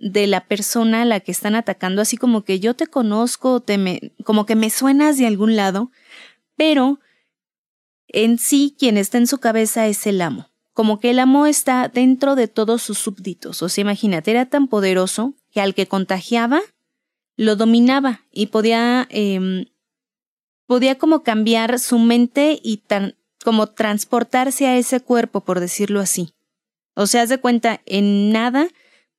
[0.05, 3.79] de la persona a la que están atacando, así como que yo te conozco, te
[3.79, 5.91] me, como que me suenas de algún lado,
[6.57, 7.01] pero
[8.09, 11.89] en sí quien está en su cabeza es el amo como que el amo está
[11.89, 13.63] dentro de todos sus súbditos.
[13.63, 16.61] O sea, imagínate, era tan poderoso que al que contagiaba,
[17.37, 19.67] lo dominaba y podía, eh,
[20.67, 23.15] podía como cambiar su mente y tan,
[23.45, 26.35] como transportarse a ese cuerpo, por decirlo así.
[26.97, 28.69] O sea, haz de cuenta, en nada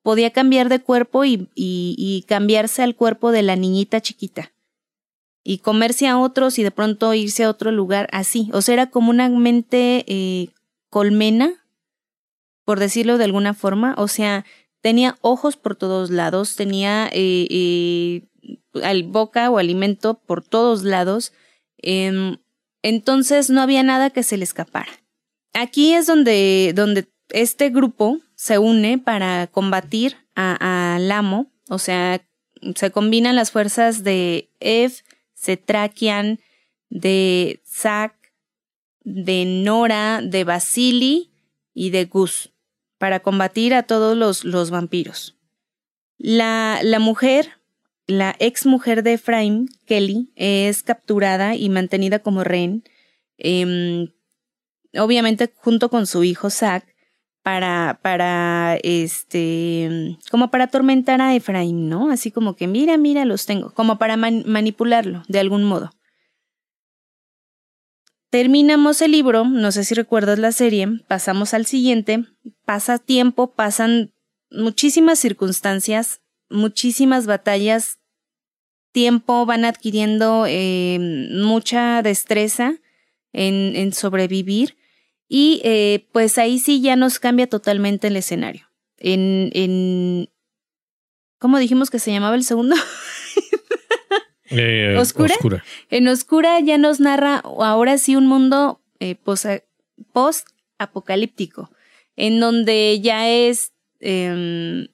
[0.06, 4.52] podía cambiar de cuerpo y, y, cambiarse al cuerpo de la niñita chiquita.
[5.44, 8.48] Y comerse a otros y de pronto irse a otro lugar así.
[8.54, 10.50] O sea, era como una mente eh,
[10.92, 11.66] colmena,
[12.66, 14.46] por decirlo de alguna forma, o sea,
[14.80, 21.34] tenía ojos por todos lados, tenía eh, eh boca o alimento por todos lados,
[21.80, 22.38] em,
[22.84, 24.92] entonces no había nada que se le escapara.
[25.54, 32.22] Aquí es donde, donde este grupo se une para combatir al amo, o sea,
[32.76, 34.94] se combinan las fuerzas de Ev,
[35.34, 36.40] Cetrakian,
[36.90, 38.16] de Zack,
[39.04, 41.32] de Nora, de Basili
[41.74, 42.52] y de Gus
[42.98, 45.38] para combatir a todos los, vampiros.
[46.18, 47.60] La, la, mujer,
[48.08, 52.84] la ex mujer de Efraim, Kelly, es capturada y mantenida como rehén,
[53.38, 54.08] em,
[54.98, 56.95] obviamente junto con su hijo Zack,
[57.46, 62.10] para, para, este, como para atormentar a Efraim, ¿no?
[62.10, 65.92] Así como que, mira, mira, los tengo, como para manipularlo de algún modo.
[68.32, 72.26] Terminamos el libro, no sé si recuerdas la serie, pasamos al siguiente,
[72.66, 74.12] pasa tiempo, pasan
[74.50, 78.00] muchísimas circunstancias, muchísimas batallas,
[78.92, 82.74] tiempo, van adquiriendo eh, mucha destreza
[83.34, 84.76] en, en sobrevivir
[85.28, 88.70] y eh, pues ahí sí ya nos cambia totalmente el escenario.
[88.98, 90.30] En, en
[91.40, 92.76] ¿Cómo dijimos que se llamaba el segundo?
[94.52, 95.36] Eh, ¿Oscura?
[95.90, 99.16] En Oscura ya nos narra ahora sí un mundo eh,
[100.14, 101.72] post-apocalíptico,
[102.16, 104.88] en donde ya es, em,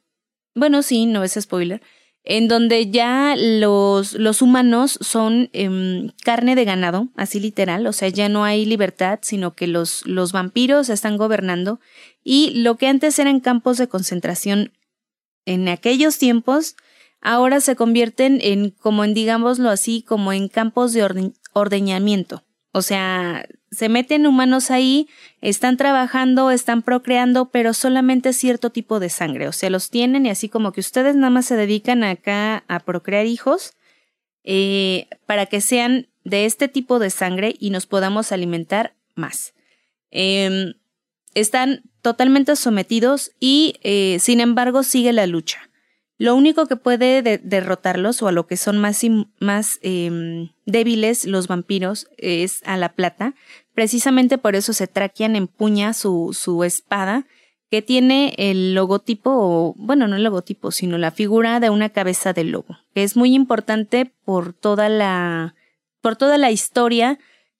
[0.56, 1.82] bueno, sí, no es spoiler,
[2.24, 8.10] en donde ya los, los humanos son em, carne de ganado, así literal, o sea,
[8.10, 11.80] ya no hay libertad, sino que los, los vampiros están gobernando
[12.24, 14.72] y lo que antes eran campos de concentración
[15.46, 16.76] en aquellos tiempos,
[17.22, 22.44] ahora se convierten en, como en, digámoslo así, como en campos de ordeñamiento.
[22.72, 25.08] O sea, se meten humanos ahí,
[25.40, 29.48] están trabajando, están procreando, pero solamente cierto tipo de sangre.
[29.48, 32.80] O sea, los tienen y así como que ustedes nada más se dedican acá a
[32.82, 33.74] procrear hijos
[34.44, 39.54] eh, para que sean de este tipo de sangre y nos podamos alimentar más.
[40.12, 40.74] Em,
[41.34, 45.71] están totalmente sometidos y, eh, sin embargo, sigue la lucha.
[46.22, 49.02] Lo único que puede derrotarlos o a lo que son más,
[49.40, 53.34] más em, débiles los vampiros es a la plata.
[53.74, 57.26] Precisamente por eso se traquean empuña su, su espada
[57.72, 62.34] que tiene el logotipo, o, bueno, no el logotipo, sino la figura de una cabeza
[62.34, 65.56] de lobo, que es muy importante por toda la,
[66.02, 67.18] por toda la historia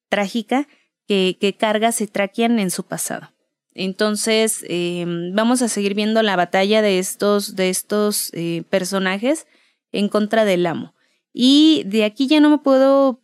[0.08, 0.68] trágica
[1.08, 3.32] que, que carga Cetrakian en su pasado.
[3.74, 9.48] Entonces, eh, vamos a seguir viendo la batalla de estos, de estos eh, personajes
[9.92, 10.94] en contra del amo.
[11.34, 13.22] Y de aquí ya no me puedo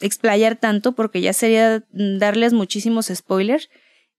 [0.00, 3.70] explayar tanto porque ya sería darles muchísimos spoilers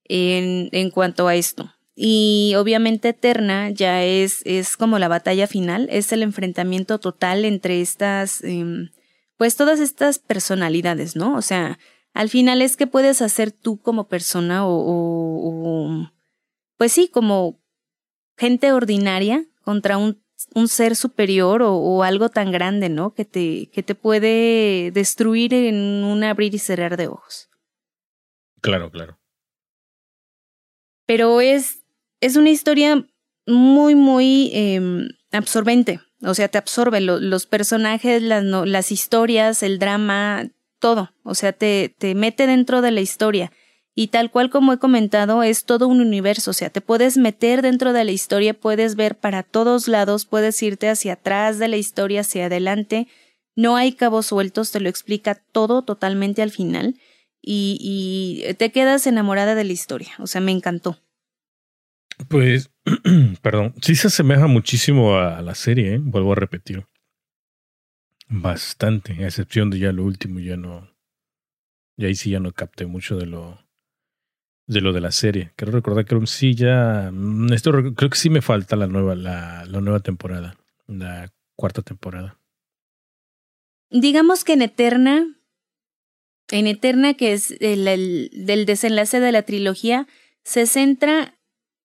[0.04, 1.74] en, en cuanto a esto.
[1.96, 7.80] Y obviamente Eterna ya es, es como la batalla final, es el enfrentamiento total entre
[7.80, 8.90] estas, em,
[9.36, 11.36] pues todas estas personalidades, ¿no?
[11.36, 11.78] O sea,
[12.14, 16.10] al final es que puedes hacer tú como persona o, o,
[16.76, 17.60] pues sí, como
[18.38, 20.22] gente ordinaria contra un,
[20.54, 23.12] un ser superior o, o, algo tan grande, ¿no?
[23.14, 27.50] Que te, que te puede destruir en un abrir y cerrar de ojos.
[28.60, 29.18] Claro, claro.
[31.06, 31.84] Pero es
[32.24, 33.06] es una historia
[33.46, 34.80] muy, muy eh,
[35.30, 36.00] absorbente.
[36.22, 40.46] O sea, te absorbe los personajes, las, no, las historias, el drama,
[40.84, 41.14] todo.
[41.22, 43.50] O sea, te, te mete dentro de la historia.
[43.94, 46.50] Y tal cual como he comentado, es todo un universo.
[46.50, 50.62] O sea, te puedes meter dentro de la historia, puedes ver para todos lados, puedes
[50.62, 53.08] irte hacia atrás de la historia, hacia adelante.
[53.56, 56.96] No hay cabos sueltos, te lo explica todo totalmente al final.
[57.40, 60.10] Y, y te quedas enamorada de la historia.
[60.18, 60.98] O sea, me encantó.
[62.28, 62.70] Pues,
[63.40, 65.98] perdón, sí se asemeja muchísimo a la serie, ¿eh?
[65.98, 66.84] vuelvo a repetir.
[68.28, 70.90] Bastante, a excepción de ya lo último, ya no.
[71.96, 73.64] Y ahí sí ya no capté mucho de lo
[74.66, 75.52] de lo de la serie.
[75.56, 77.10] Quiero recordar que sí ya.
[77.12, 80.56] Mm, esto creo que sí me falta la nueva, la, la nueva temporada.
[80.86, 82.38] La cuarta temporada.
[83.90, 85.26] Digamos que en Eterna.
[86.50, 90.06] En Eterna, que es el, el del desenlace de la trilogía,
[90.42, 91.38] se centra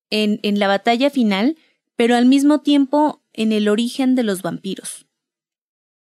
[0.10, 1.56] en, en la batalla final,
[1.96, 5.09] pero al mismo tiempo en el origen de los vampiros.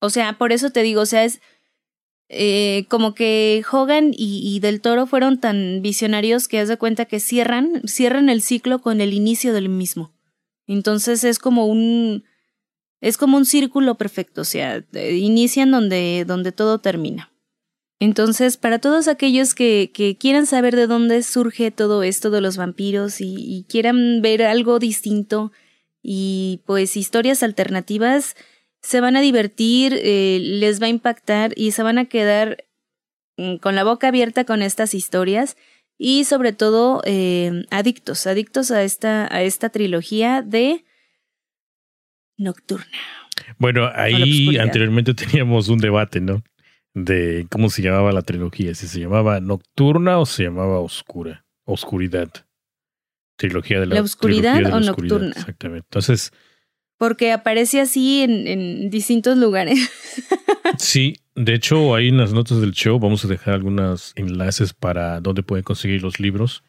[0.03, 1.41] O sea, por eso te digo, o sea, es
[2.29, 7.21] eh, como que Hogan y, Del Toro fueron tan visionarios que haz de cuenta que
[7.21, 10.13] cierran, cierran el ciclo con el inicio del mismo.
[10.67, 12.25] Entonces es como un
[13.01, 17.33] es como un círculo perfecto, o sea, inician donde, donde todo termina.
[18.01, 22.57] Entonces, para todos aquellos que, que, quieran saber de dónde surge todo esto de los
[22.57, 25.53] vampiros y, y, quieran ver algo distinto
[26.03, 28.35] y pues historias alternativas,
[28.83, 32.65] se van a divertir, eh, les va a impactar y se van a quedar
[33.37, 35.57] mm, con la boca abierta con estas historias
[35.99, 40.85] y sobre todo eh, adictos, adictos a esta, a esta trilogía de
[42.37, 42.87] Nocturna.
[43.59, 46.43] Bueno, ahí anteriormente teníamos un debate, ¿no?
[46.95, 52.31] de cómo se llamaba la trilogía, si se llamaba Nocturna o se llamaba Oscura, Oscuridad.
[53.37, 55.33] Trilogía de la, ¿La oscuridad de la o oscuridad, nocturna.
[55.37, 55.87] Exactamente.
[55.87, 56.33] Entonces.
[57.03, 59.91] Porque aparece así en, distintos lugares.
[60.79, 65.21] sí, de hecho, ahí en las notas del show vamos a dejar algunos enlaces para
[65.21, 66.63] dónde pueden conseguir los libros.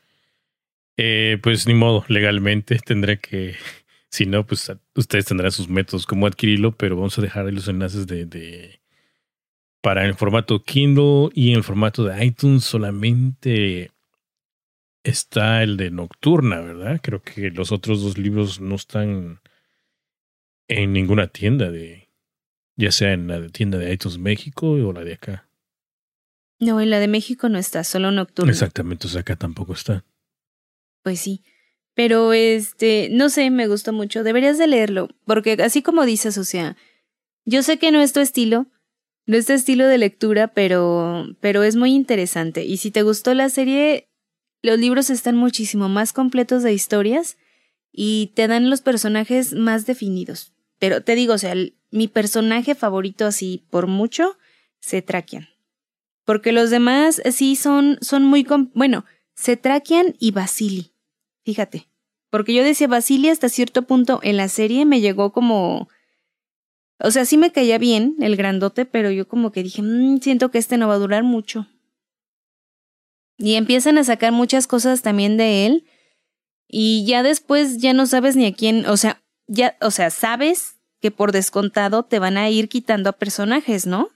[0.97, 3.53] Eh, pues ni modo, legalmente tendré que.
[4.09, 7.67] Si no, pues ustedes tendrán sus métodos cómo adquirirlo, pero vamos a dejar ahí los
[7.67, 8.79] enlaces de, de
[9.81, 13.91] para el formato Kindle y en el formato de iTunes solamente
[15.03, 16.99] está el de Nocturna, ¿verdad?
[17.03, 19.39] Creo que los otros dos libros no están
[20.67, 22.09] en ninguna tienda de,
[22.75, 25.49] ya sea en la tienda de iTunes México o la de acá.
[26.59, 28.51] No, en la de México no está, solo Nocturna.
[28.51, 30.05] Exactamente, o sea, acá tampoco está.
[31.03, 31.43] Pues sí.
[31.95, 34.23] Pero este, no sé, me gustó mucho.
[34.23, 36.75] Deberías de leerlo, porque así como dices, o sea,
[37.45, 38.67] yo sé que no es tu estilo,
[39.25, 42.63] no este estilo de lectura, pero, pero es muy interesante.
[42.63, 44.09] Y si te gustó la serie,
[44.61, 47.37] los libros están muchísimo más completos de historias
[47.91, 50.52] y te dan los personajes más definidos.
[50.83, 51.53] Pero te digo, o sea,
[51.91, 54.37] mi personaje favorito así por mucho,
[54.81, 55.47] Cetrakian.
[56.25, 58.45] Porque los demás sí son, son muy...
[58.73, 60.91] Bueno, Cetrakian y Basili.
[61.45, 61.87] Fíjate.
[62.29, 65.87] Porque yo decía Basili hasta cierto punto en la serie me llegó como
[66.99, 70.51] o sea, sí me caía bien el grandote, pero yo como que dije, mmm, siento
[70.51, 71.65] que este no va a durar mucho.
[73.37, 75.85] Y empiezan a sacar muchas cosas también de él.
[76.67, 80.77] Y ya después ya no sabes ni a quién, o sea, ya, o sea, sabes
[81.01, 84.09] que por descontado te van a ir quitando a personajes, ¿no?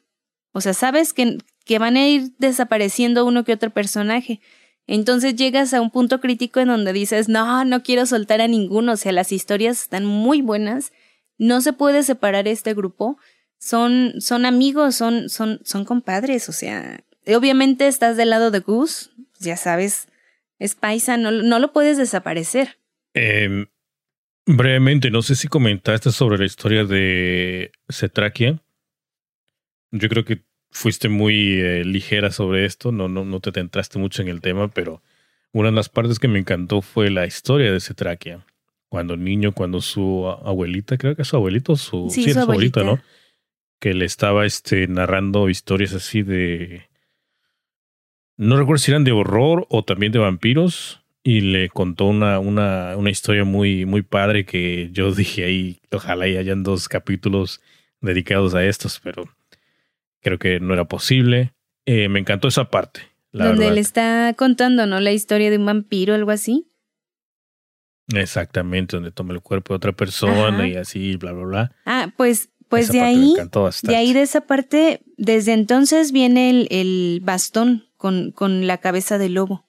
[0.53, 4.39] O sea, sabes que, que van a ir desapareciendo uno que otro personaje.
[4.87, 8.93] Entonces llegas a un punto crítico en donde dices, no, no quiero soltar a ninguno,
[8.93, 10.91] o sea, las historias están muy buenas
[11.37, 13.17] no se puede separar este grupo.
[13.59, 19.11] Son, son amigos, son, son, son compadres, o sea, obviamente estás del lado de Gus,
[19.39, 20.07] ya sabes,
[20.59, 22.77] es paisa, no, no lo puedes desaparecer.
[23.15, 23.65] Eh,
[24.47, 28.59] brevemente, no sé si comentaste sobre la historia de Cetraquia.
[29.91, 30.41] Yo creo que
[30.71, 34.69] fuiste muy eh, ligera sobre esto, no, no, no te centraste mucho en el tema,
[34.69, 35.01] pero
[35.51, 38.45] una de las partes que me encantó fue la historia de ese Tráquea.
[38.89, 43.01] Cuando niño, cuando su abuelita, creo que su abuelito, su, sí, su abuelita, ¿no?
[43.79, 46.87] Que le estaba este, narrando historias así de.
[48.37, 51.01] No recuerdo si eran de horror o también de vampiros.
[51.27, 56.25] Y le contó una, una, una historia muy, muy padre que yo dije ahí, ojalá
[56.25, 57.59] y hayan dos capítulos
[57.99, 59.27] dedicados a estos, pero
[60.21, 61.51] creo que no era posible.
[61.85, 63.01] Eh, me encantó esa parte.
[63.33, 65.01] Donde le está contando, ¿no?
[65.01, 66.71] La historia de un vampiro o algo así.
[68.15, 71.71] Exactamente, donde toma el cuerpo de otra persona y así, bla, bla, bla.
[71.85, 73.35] Ah, pues, pues de ahí,
[73.83, 79.17] de ahí de esa parte, desde entonces viene el, el bastón con, con la cabeza
[79.17, 79.66] del lobo.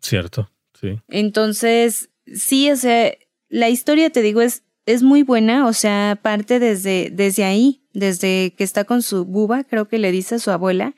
[0.00, 1.00] Cierto, sí.
[1.08, 3.12] Entonces, sí, o sea,
[3.48, 8.54] la historia, te digo, es, es muy buena, o sea, parte desde, desde ahí, desde
[8.56, 10.94] que está con su buba, creo que le dice a su abuela,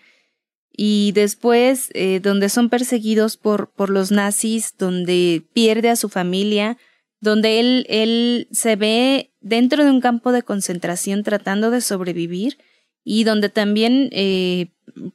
[0.75, 6.79] y después eh, donde son perseguidos por, por los nazis, donde pierde a su familia,
[7.21, 12.59] donde él, él se ve dentro de un campo de concentración tratando de sobrevivir
[13.05, 14.69] y donde también eh,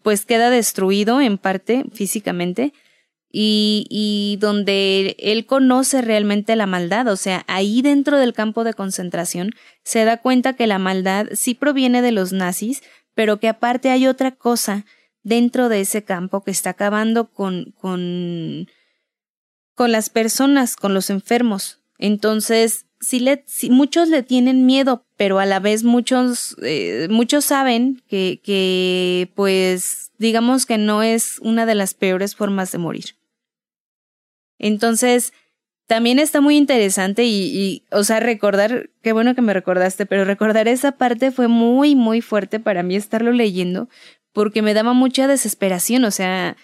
[0.04, 2.74] pues queda destruido en parte físicamente
[3.32, 8.74] y, y donde él conoce realmente la maldad, o sea, ahí dentro del campo de
[8.74, 9.52] concentración
[9.84, 12.82] se da cuenta que la maldad sí proviene de los nazis,
[13.14, 14.86] pero que aparte hay otra cosa
[15.24, 18.68] dentro de ese campo que está acabando con, con,
[19.76, 21.82] con las personas, con los enfermos.
[21.98, 28.02] Entonces, si, le, muchos le tienen miedo, pero a la vez muchos, eh, muchos saben
[28.08, 33.16] que, que, pues, digamos que no es una de las peores formas de morir.
[34.60, 35.34] Entonces,
[35.88, 40.68] también está muy interesante y, o sea, recordar, qué bueno que me recordaste, pero recordar
[40.68, 43.88] esa parte fue muy, muy fuerte para mí estarlo leyendo,
[44.34, 46.58] porque me daba mucha desesperación, o sea,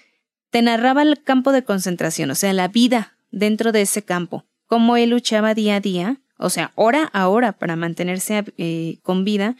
[0.49, 4.97] te narraba el campo de concentración, o sea, la vida dentro de ese campo, cómo
[4.97, 9.55] él luchaba día a día, o sea, hora a hora para mantenerse eh, con vida,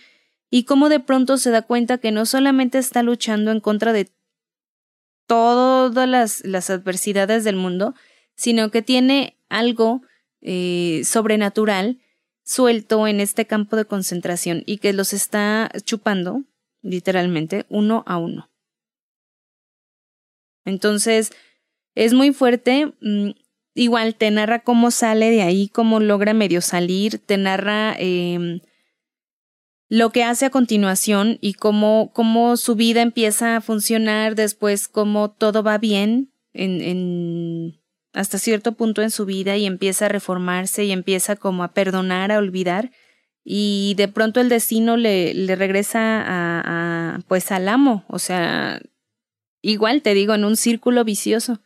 [0.56, 4.12] y cómo de pronto se da cuenta que no solamente está luchando en contra de
[5.26, 6.08] todas
[6.46, 7.96] las, adversidades del mundo,
[8.36, 10.04] sino que tiene algo
[10.42, 11.98] eh, sobrenatural
[12.44, 16.44] suelto en este campo de concentración y que los está chupando
[16.84, 18.52] literalmente, uno a uno.
[20.66, 21.32] Entonces,
[21.96, 22.94] es muy fuerte.
[23.02, 23.32] Mm,
[23.74, 28.62] igual te narra cómo sale de ahí, cómo logra medio salir, te narra eh,
[29.94, 35.30] lo que hace a continuación y cómo, cómo su vida empieza a funcionar después, cómo
[35.30, 37.80] todo va bien en, en,
[38.12, 42.32] hasta cierto punto en su vida y empieza a reformarse y empieza como a perdonar,
[42.32, 42.90] a olvidar.
[43.44, 48.82] Y de pronto el destino le, regresa a, a, pues al amo, o sea,
[49.62, 51.62] igual te digo, en un círculo vicioso.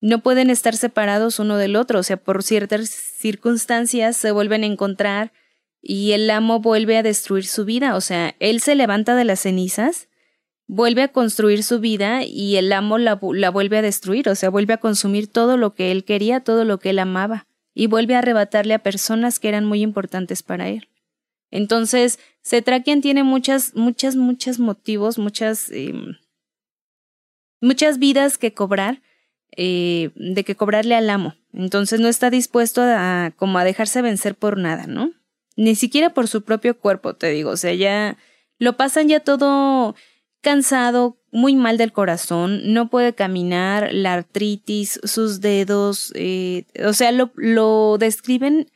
[0.00, 4.66] No pueden estar separados uno del otro, o sea, por ciertas circunstancias se vuelven a
[4.66, 5.32] encontrar
[5.80, 9.40] y el amo vuelve a destruir su vida, o sea, él se levanta de las
[9.40, 10.08] cenizas,
[10.66, 14.50] vuelve a construir su vida y el amo la, la vuelve a destruir, o sea,
[14.50, 18.16] vuelve a consumir todo lo que él quería, todo lo que él amaba y vuelve
[18.16, 20.88] a arrebatarle a personas que eran muy importantes para él.
[21.50, 25.94] Entonces, Cetrakian tiene muchas, muchas, muchos motivos, muchas, eh,
[27.60, 29.00] muchas vidas que cobrar,
[29.56, 31.34] eh, de que cobrarle al amo.
[31.52, 35.12] Entonces no está dispuesto a, como a dejarse vencer por nada, ¿no?
[35.58, 37.50] Ni siquiera por su propio cuerpo, te digo.
[37.50, 38.16] O sea, ya
[38.60, 39.96] lo pasan ya todo
[40.40, 47.10] cansado, muy mal del corazón, no puede caminar, la artritis, sus dedos, eh, o sea,
[47.10, 48.70] lo, lo describen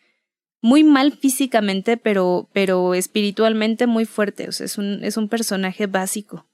[0.60, 5.86] muy mal físicamente, pero, pero espiritualmente muy fuerte, o sea, es un, es un personaje
[5.86, 6.48] básico.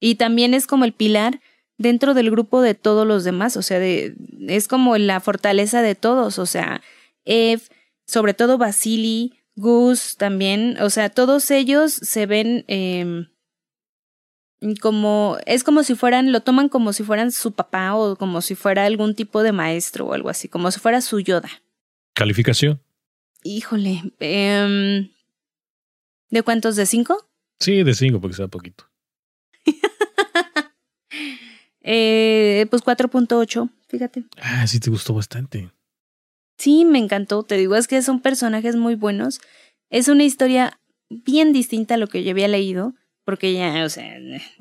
[0.00, 1.40] Y también es como el pilar
[1.76, 4.14] dentro del grupo de todos los demás, o sea, de,
[4.46, 6.82] es como la fortaleza de todos, o sea,
[7.24, 7.62] Eve,
[8.08, 13.28] sobre todo Basili, Gus también, o sea, todos ellos se ven eh,
[14.80, 18.54] como es como si fueran lo toman como si fueran su papá o como si
[18.54, 21.50] fuera algún tipo de maestro o algo así como si fuera su Yoda.
[22.14, 22.80] Calificación
[23.44, 25.10] híjole eh,
[26.30, 27.28] de cuántos de cinco
[27.60, 28.84] sí de cinco porque sea poquito.
[31.90, 34.24] Eh, pues 4.8 fíjate.
[34.42, 35.70] Ah sí te gustó bastante
[36.58, 39.40] sí me encantó te digo es que son personajes muy buenos
[39.90, 42.94] es una historia bien distinta a lo que yo había leído
[43.28, 44.16] porque ya, o sea,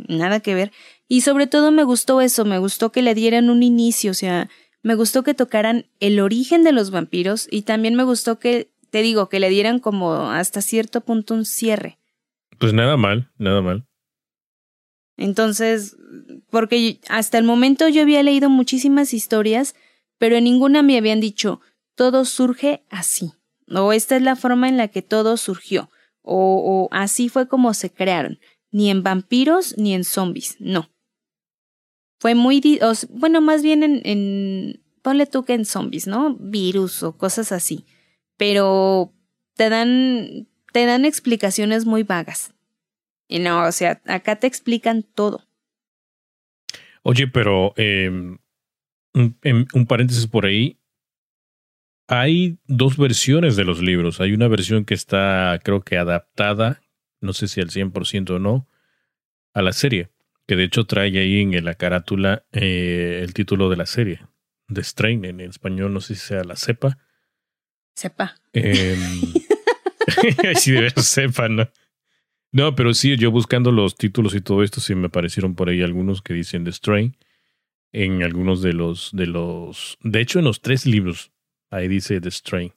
[0.09, 0.73] nada que ver.
[1.07, 4.49] Y sobre todo me gustó eso, me gustó que le dieran un inicio, o sea,
[4.83, 9.01] me gustó que tocaran el origen de los vampiros y también me gustó que, te
[9.03, 11.97] digo, que le dieran como hasta cierto punto un cierre.
[12.57, 13.85] Pues nada mal, nada mal.
[15.15, 15.95] Entonces,
[16.49, 19.75] porque hasta el momento yo había leído muchísimas historias,
[20.17, 21.61] pero en ninguna me habían dicho,
[21.97, 23.33] todo surge así,
[23.67, 25.89] o esta es la forma en la que todo surgió,
[26.21, 28.39] o, así fue como se crearon,
[28.71, 30.89] ni en vampiros ni en zombies, no.
[32.19, 32.79] Fue muy,
[33.09, 36.35] bueno, más bien en, en, ponle tú que en zombies, ¿no?
[36.39, 37.85] Virus o cosas así,
[38.37, 39.13] pero
[39.55, 42.53] te dan, te dan explicaciones muy vagas.
[43.27, 45.43] Y no, o sea, acá te explican todo.
[47.01, 50.76] Oye, pero eh, un, un, paréntesis por ahí.
[52.07, 54.21] Hay dos versiones de los libros.
[54.21, 56.81] Hay una versión que está, creo que adaptada,
[57.19, 58.67] no sé si al 100% o no,
[59.53, 60.09] a la serie.
[60.47, 64.21] Que de hecho trae ahí en la carátula eh, el título de la serie.
[64.73, 66.97] The Strain, en español, no sé si sea la cepa.
[67.95, 68.35] Cepa.
[68.53, 68.97] Eh,
[70.55, 71.69] sí, debe ser cepa, ¿no?
[72.51, 75.81] No, pero sí, yo buscando los títulos y todo esto, sí me aparecieron por ahí
[75.81, 77.17] algunos que dicen The Strain.
[77.91, 79.97] En algunos de los, de los.
[80.01, 81.31] De hecho, en los tres libros,
[81.69, 82.73] ahí dice The Strain.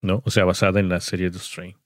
[0.00, 0.22] ¿No?
[0.24, 1.76] O sea, basada en la serie The Strain.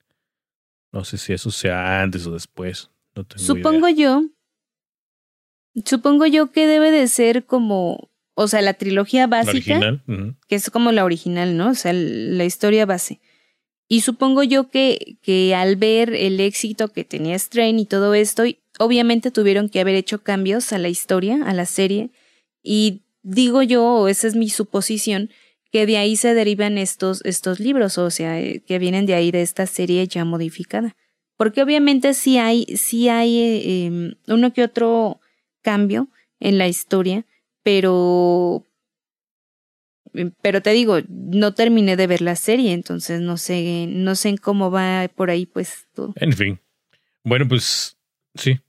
[0.93, 2.91] No sé si eso sea antes o después.
[3.15, 4.25] No tengo Supongo yo.
[5.85, 8.11] Supongo yo que debe de ser como.
[8.35, 9.79] O sea, la trilogía básica.
[9.79, 10.37] La original.
[10.49, 11.71] Que es como la original, ¿no?
[11.71, 13.21] O sea, la historia base.
[13.89, 18.45] Y supongo yo que, que al ver el éxito que tenía Strain y todo esto,
[18.79, 22.11] obviamente tuvieron que haber hecho cambios a la historia, a la serie.
[22.63, 25.31] Y digo yo, o esa es mi suposición,
[25.73, 29.33] que de ahí se derivan estos, estos libros, o sea, eh, que vienen de ahí
[29.33, 30.95] de esta serie ya modificada.
[31.37, 35.21] Porque obviamente sí hay, sí hay eh, uno que otro
[35.63, 36.09] cambio
[36.39, 37.25] en la historia,
[37.65, 38.65] pero
[40.13, 44.31] Mm, pero te digo, no terminé de ver la serie, entonces no sé, no sé
[44.31, 46.13] en cómo va por ahí pues todo.
[46.17, 46.61] En fin.
[47.25, 47.97] Bueno, pues
[48.35, 48.61] sí.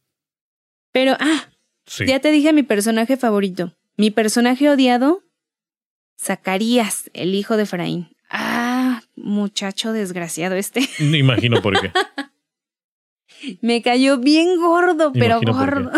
[0.92, 1.50] Pero, ah,
[2.06, 3.74] ya te dije mi personaje favorito.
[3.98, 5.24] Mi personaje odiado,
[6.20, 8.16] Zacarías, el hijo de Efraín.
[8.30, 10.88] Ah, muchacho desgraciado este.
[11.00, 11.92] Me imagino por qué.
[13.62, 15.92] Me cayó bien gordo, pero gordo.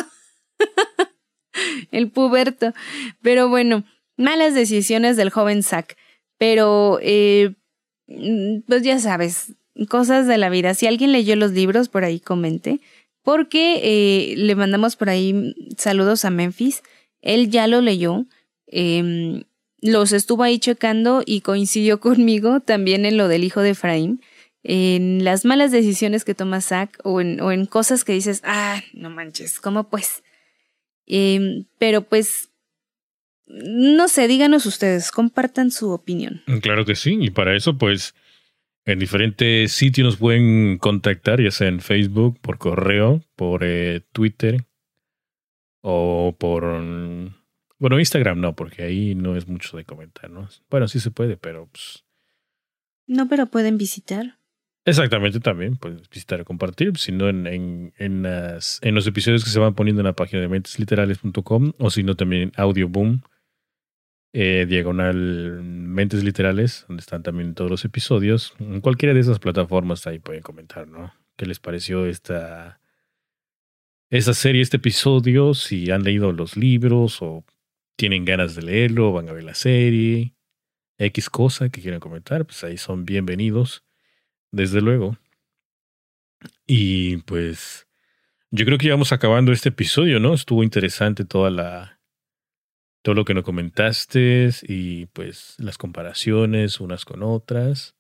[1.92, 2.74] el puberto.
[3.22, 3.84] Pero bueno,
[4.18, 5.98] malas decisiones del joven Zack.
[6.38, 7.54] Pero, eh,
[8.08, 9.54] mm, pues ya sabes,
[9.88, 10.74] cosas de la vida.
[10.74, 12.82] Si alguien leyó los libros, por ahí comente.
[13.22, 16.84] Porque eh, le mandamos por ahí saludos a Memphis.
[17.22, 18.26] Él ya lo leyó.
[18.68, 19.46] Eh,
[19.86, 24.22] los estuvo ahí checando y coincidió conmigo también en lo del hijo de Efraín.
[24.64, 28.82] En las malas decisiones que toma Zack o en, o en cosas que dices, ah,
[28.94, 30.24] no manches, ¿cómo pues?
[31.06, 32.50] Eh, pero pues
[33.48, 36.42] no sé, díganos ustedes, compartan su opinión.
[36.62, 38.16] Claro que sí, y para eso pues
[38.86, 44.64] en diferentes sitios nos pueden contactar, ya sea en Facebook, por correo, por eh, Twitter
[45.82, 46.64] o por...
[47.78, 50.48] Bueno, Instagram no, porque ahí no es mucho de comentar, ¿no?
[50.70, 52.06] Bueno, sí se puede, pero pues...
[53.08, 54.40] No, pero pueden visitar.
[54.86, 59.44] Exactamente, también pueden visitar y compartir, si no en, en, en, las, en los episodios
[59.44, 63.22] que se van poniendo en la página de mentesliterales.com o si no también en Audioboom
[64.38, 68.54] eh, diagonal Mentes Literales, donde están también todos los episodios.
[68.60, 71.14] En cualquiera de esas plataformas ahí pueden comentar, ¿no?
[71.38, 72.82] ¿Qué les pareció esta,
[74.10, 75.54] esta serie, este episodio?
[75.54, 77.46] Si han leído los libros o
[77.96, 80.36] tienen ganas de leerlo, van a ver la serie,
[80.98, 83.84] X cosa que quieran comentar, pues ahí son bienvenidos,
[84.52, 85.18] desde luego.
[86.68, 87.88] Y pues
[88.52, 90.34] yo creo que ya vamos acabando este episodio, ¿no?
[90.34, 92.00] Estuvo interesante toda la,
[93.06, 97.96] todo lo que nos comentaste y pues las comparaciones unas con otras.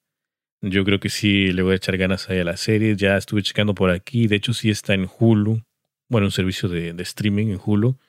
[0.61, 2.95] Yo creo que sí le voy a echar ganas ahí a la serie.
[2.95, 4.25] Ya estuve checando por aquí.
[4.25, 5.61] De hecho, sí está en Hulu.
[6.09, 7.99] Bueno, un servicio de, streaming en Hulu.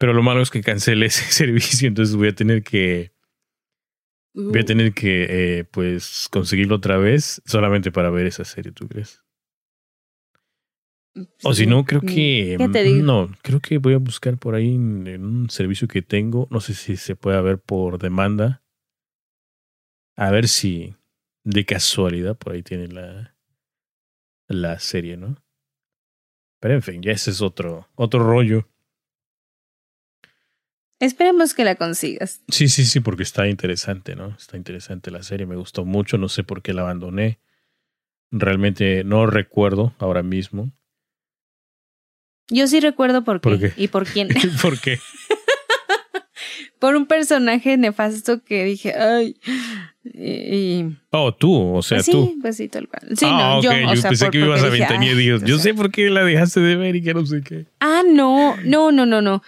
[0.00, 1.86] Pero lo malo es que cancelé ese servicio.
[1.86, 3.12] Entonces voy a tener que.
[4.32, 5.26] Voy a tener que,
[5.58, 9.22] eh, pues, conseguirlo otra vez solamente para ver esa serie, ¿tú crees?
[11.42, 12.56] O si no, creo que.
[13.02, 16.46] No, creo que voy a buscar por ahí en, un servicio que tengo.
[16.50, 18.62] No sé si se puede ver por demanda.
[20.16, 20.94] A ver si
[21.44, 23.36] de casualidad por ahí tiene la,
[24.48, 25.36] la serie, ¿no?
[26.60, 28.66] Pero en fin, ya ese es otro, otro rollo.
[31.00, 32.42] Esperemos que la consigas.
[32.48, 34.28] Sí, sí, sí, porque está interesante, ¿no?
[34.38, 37.40] Está interesante la serie, me gustó mucho, no sé por qué la abandoné.
[38.30, 40.70] Realmente no recuerdo ahora mismo.
[42.48, 44.28] Yo sí recuerdo por qué, y por quién.
[44.62, 44.98] ¿Por qué?
[46.78, 49.36] por un personaje nefasto que dije, ay,
[50.04, 52.34] Y, oh, tú, o sea, pues sí, tú.
[52.42, 53.16] pues sí, tal cual.
[53.16, 54.84] Sí, ah, no, ok, yo, o yo sea, pensé por- que ibas a dije.
[54.88, 55.62] "Ay, Digo, o yo sea".
[55.64, 57.66] sé por qué la dejaste de ver y que no sé qué.
[57.80, 59.42] Ah, no, no, no, no, no.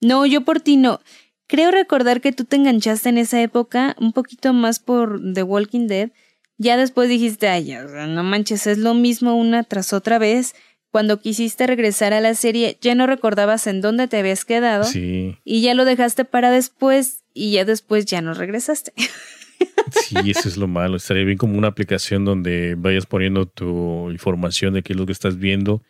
[0.00, 1.00] No, yo por ti no.
[1.46, 5.86] Creo recordar que tú te enganchaste en esa época un poquito más por The Walking
[5.86, 6.10] Dead.
[6.58, 10.54] Ya después dijiste, ay, ya, no manches, es lo mismo una tras otra vez.
[10.90, 15.36] Cuando quisiste regresar a la serie, ya no recordabas en dónde te habías quedado Sí,
[15.44, 18.92] y ya lo dejaste para después y ya después ya no regresaste.
[19.90, 20.96] sí, eso es lo malo.
[20.96, 25.12] Estaría bien como una aplicación donde vayas poniendo tu información de qué es lo que
[25.12, 25.82] estás viendo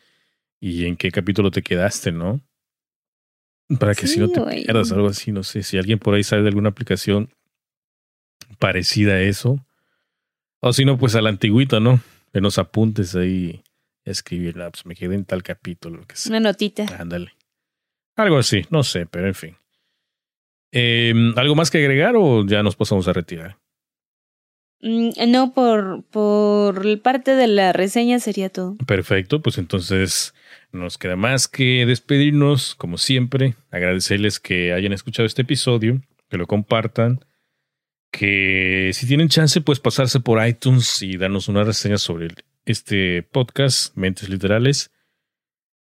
[0.61, 2.41] y en qué capítulo te quedaste, ¿no?
[3.79, 4.65] Para que si no te güey.
[4.65, 7.29] pierdas algo así, no sé, si alguien por ahí sabe de alguna aplicación
[8.59, 9.65] parecida a eso.
[10.61, 12.01] O si no, pues a la antigüita, ¿no?
[12.33, 13.63] Que nos apuntes ahí
[14.07, 16.31] a escribir, ah, pues me quedé en tal capítulo, lo que sea.
[16.31, 16.87] Una notita.
[16.99, 17.33] Ándale.
[18.17, 19.57] Algo así, no sé, pero en fin.
[20.73, 23.59] Em, ¿Algo más que agregar o ya nos pasamos a retirar?
[24.81, 28.77] Mm, No, por, por parte de la reseña sería todo.
[28.87, 30.35] Perfecto, pues entonces
[30.73, 36.47] nos queda más que despedirnos, como siempre, agradecerles que hayan escuchado este episodio, que lo
[36.47, 37.21] compartan,
[38.11, 42.29] que si tienen chance, pues pasarse por iTunes y darnos una reseña sobre
[42.65, 44.91] este podcast, Mentes Literales.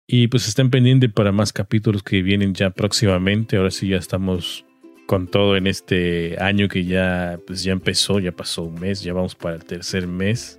[0.06, 3.56] Y pues estén pendientes para más capítulos que vienen ya próximamente.
[3.56, 4.64] Ahora sí ya estamos
[5.12, 9.12] con todo en este año que ya, pues ya empezó, ya pasó un mes, ya
[9.12, 10.58] vamos para el tercer mes.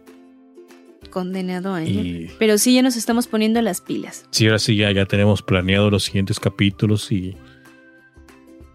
[1.10, 1.90] Condenado año.
[1.90, 4.28] Y Pero sí, ya nos estamos poniendo las pilas.
[4.30, 7.36] Sí, ahora sí ya, ya tenemos planeado los siguientes capítulos y,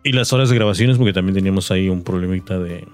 [0.02, 2.84] y las horas de grabaciones, porque también teníamos ahí un problemita de,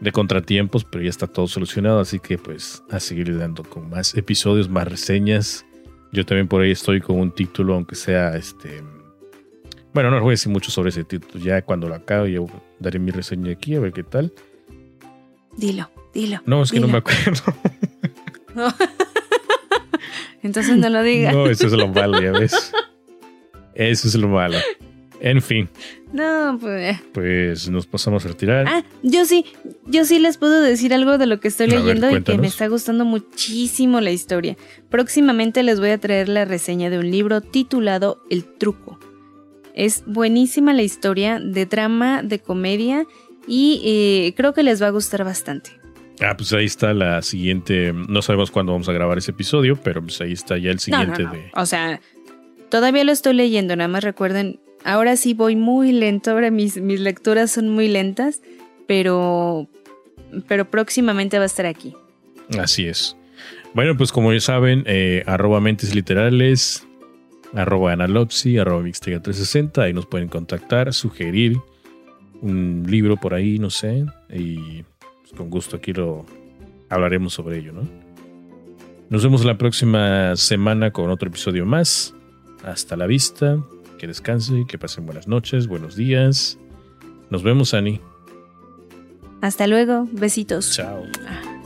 [0.00, 4.16] de contratiempos, pero ya está todo solucionado, así que pues a seguir dando con más
[4.16, 5.66] episodios, más reseñas.
[6.12, 8.82] Yo también por ahí estoy con un título, aunque sea este...
[9.94, 12.46] Bueno, no les voy a decir mucho sobre ese título, ya cuando lo acabe yo
[12.78, 14.32] daré mi reseña aquí, a ver qué tal.
[15.56, 16.40] Dilo, dilo.
[16.46, 17.42] No, es que no me acuerdo.
[20.42, 21.34] Entonces no lo digas.
[21.34, 22.72] No, eso es lo malo, ya ves.
[23.74, 24.58] Eso es lo malo.
[25.20, 25.68] En fin.
[26.12, 26.96] No, pues.
[26.96, 27.02] eh.
[27.12, 28.66] Pues nos pasamos a retirar.
[28.68, 29.44] Ah, yo sí,
[29.86, 32.38] yo sí les puedo decir algo de lo que estoy A ver, leyendo y que
[32.38, 34.56] me está gustando muchísimo la historia.
[34.90, 38.97] Próximamente les voy a traer la reseña de un libro titulado El truco.
[39.78, 43.06] Es buenísima la historia de drama, de comedia
[43.46, 45.70] y eh, creo que les va a gustar bastante.
[46.20, 47.92] Ah, pues ahí está la siguiente.
[47.92, 50.80] No sabemos cuándo vamos a grabar ese episodio, pero pues ahí está ya el No,
[50.80, 51.34] siguiente no, no.
[51.34, 51.50] de.
[51.54, 52.00] O sea,
[52.70, 56.98] todavía lo estoy leyendo, nada más recuerden, ahora sí voy muy lento, ahora mis, mis
[56.98, 58.42] lecturas son muy lentas,
[58.88, 59.68] pero,
[60.48, 61.94] pero próximamente va a estar aquí.
[62.58, 63.16] Así es.
[63.74, 66.84] Bueno, pues como ya saben, eh, arroba mentes literales,
[67.54, 71.58] arroba analopsi, arroba mixtega 360, ahí nos pueden contactar, sugerir
[72.40, 74.84] un libro por ahí, no sé, y
[75.20, 76.24] pues, con gusto aquí lo
[76.88, 77.82] hablaremos sobre ello, ¿no?
[79.10, 82.14] Nos vemos la próxima semana con otro episodio más.
[82.62, 83.58] Hasta la vista,
[83.98, 86.58] que descanse, que pasen buenas noches, buenos días.
[87.30, 88.00] Nos vemos, Ani.
[89.40, 90.74] Hasta luego, besitos.
[90.74, 91.04] Chao.
[91.26, 91.57] Ah.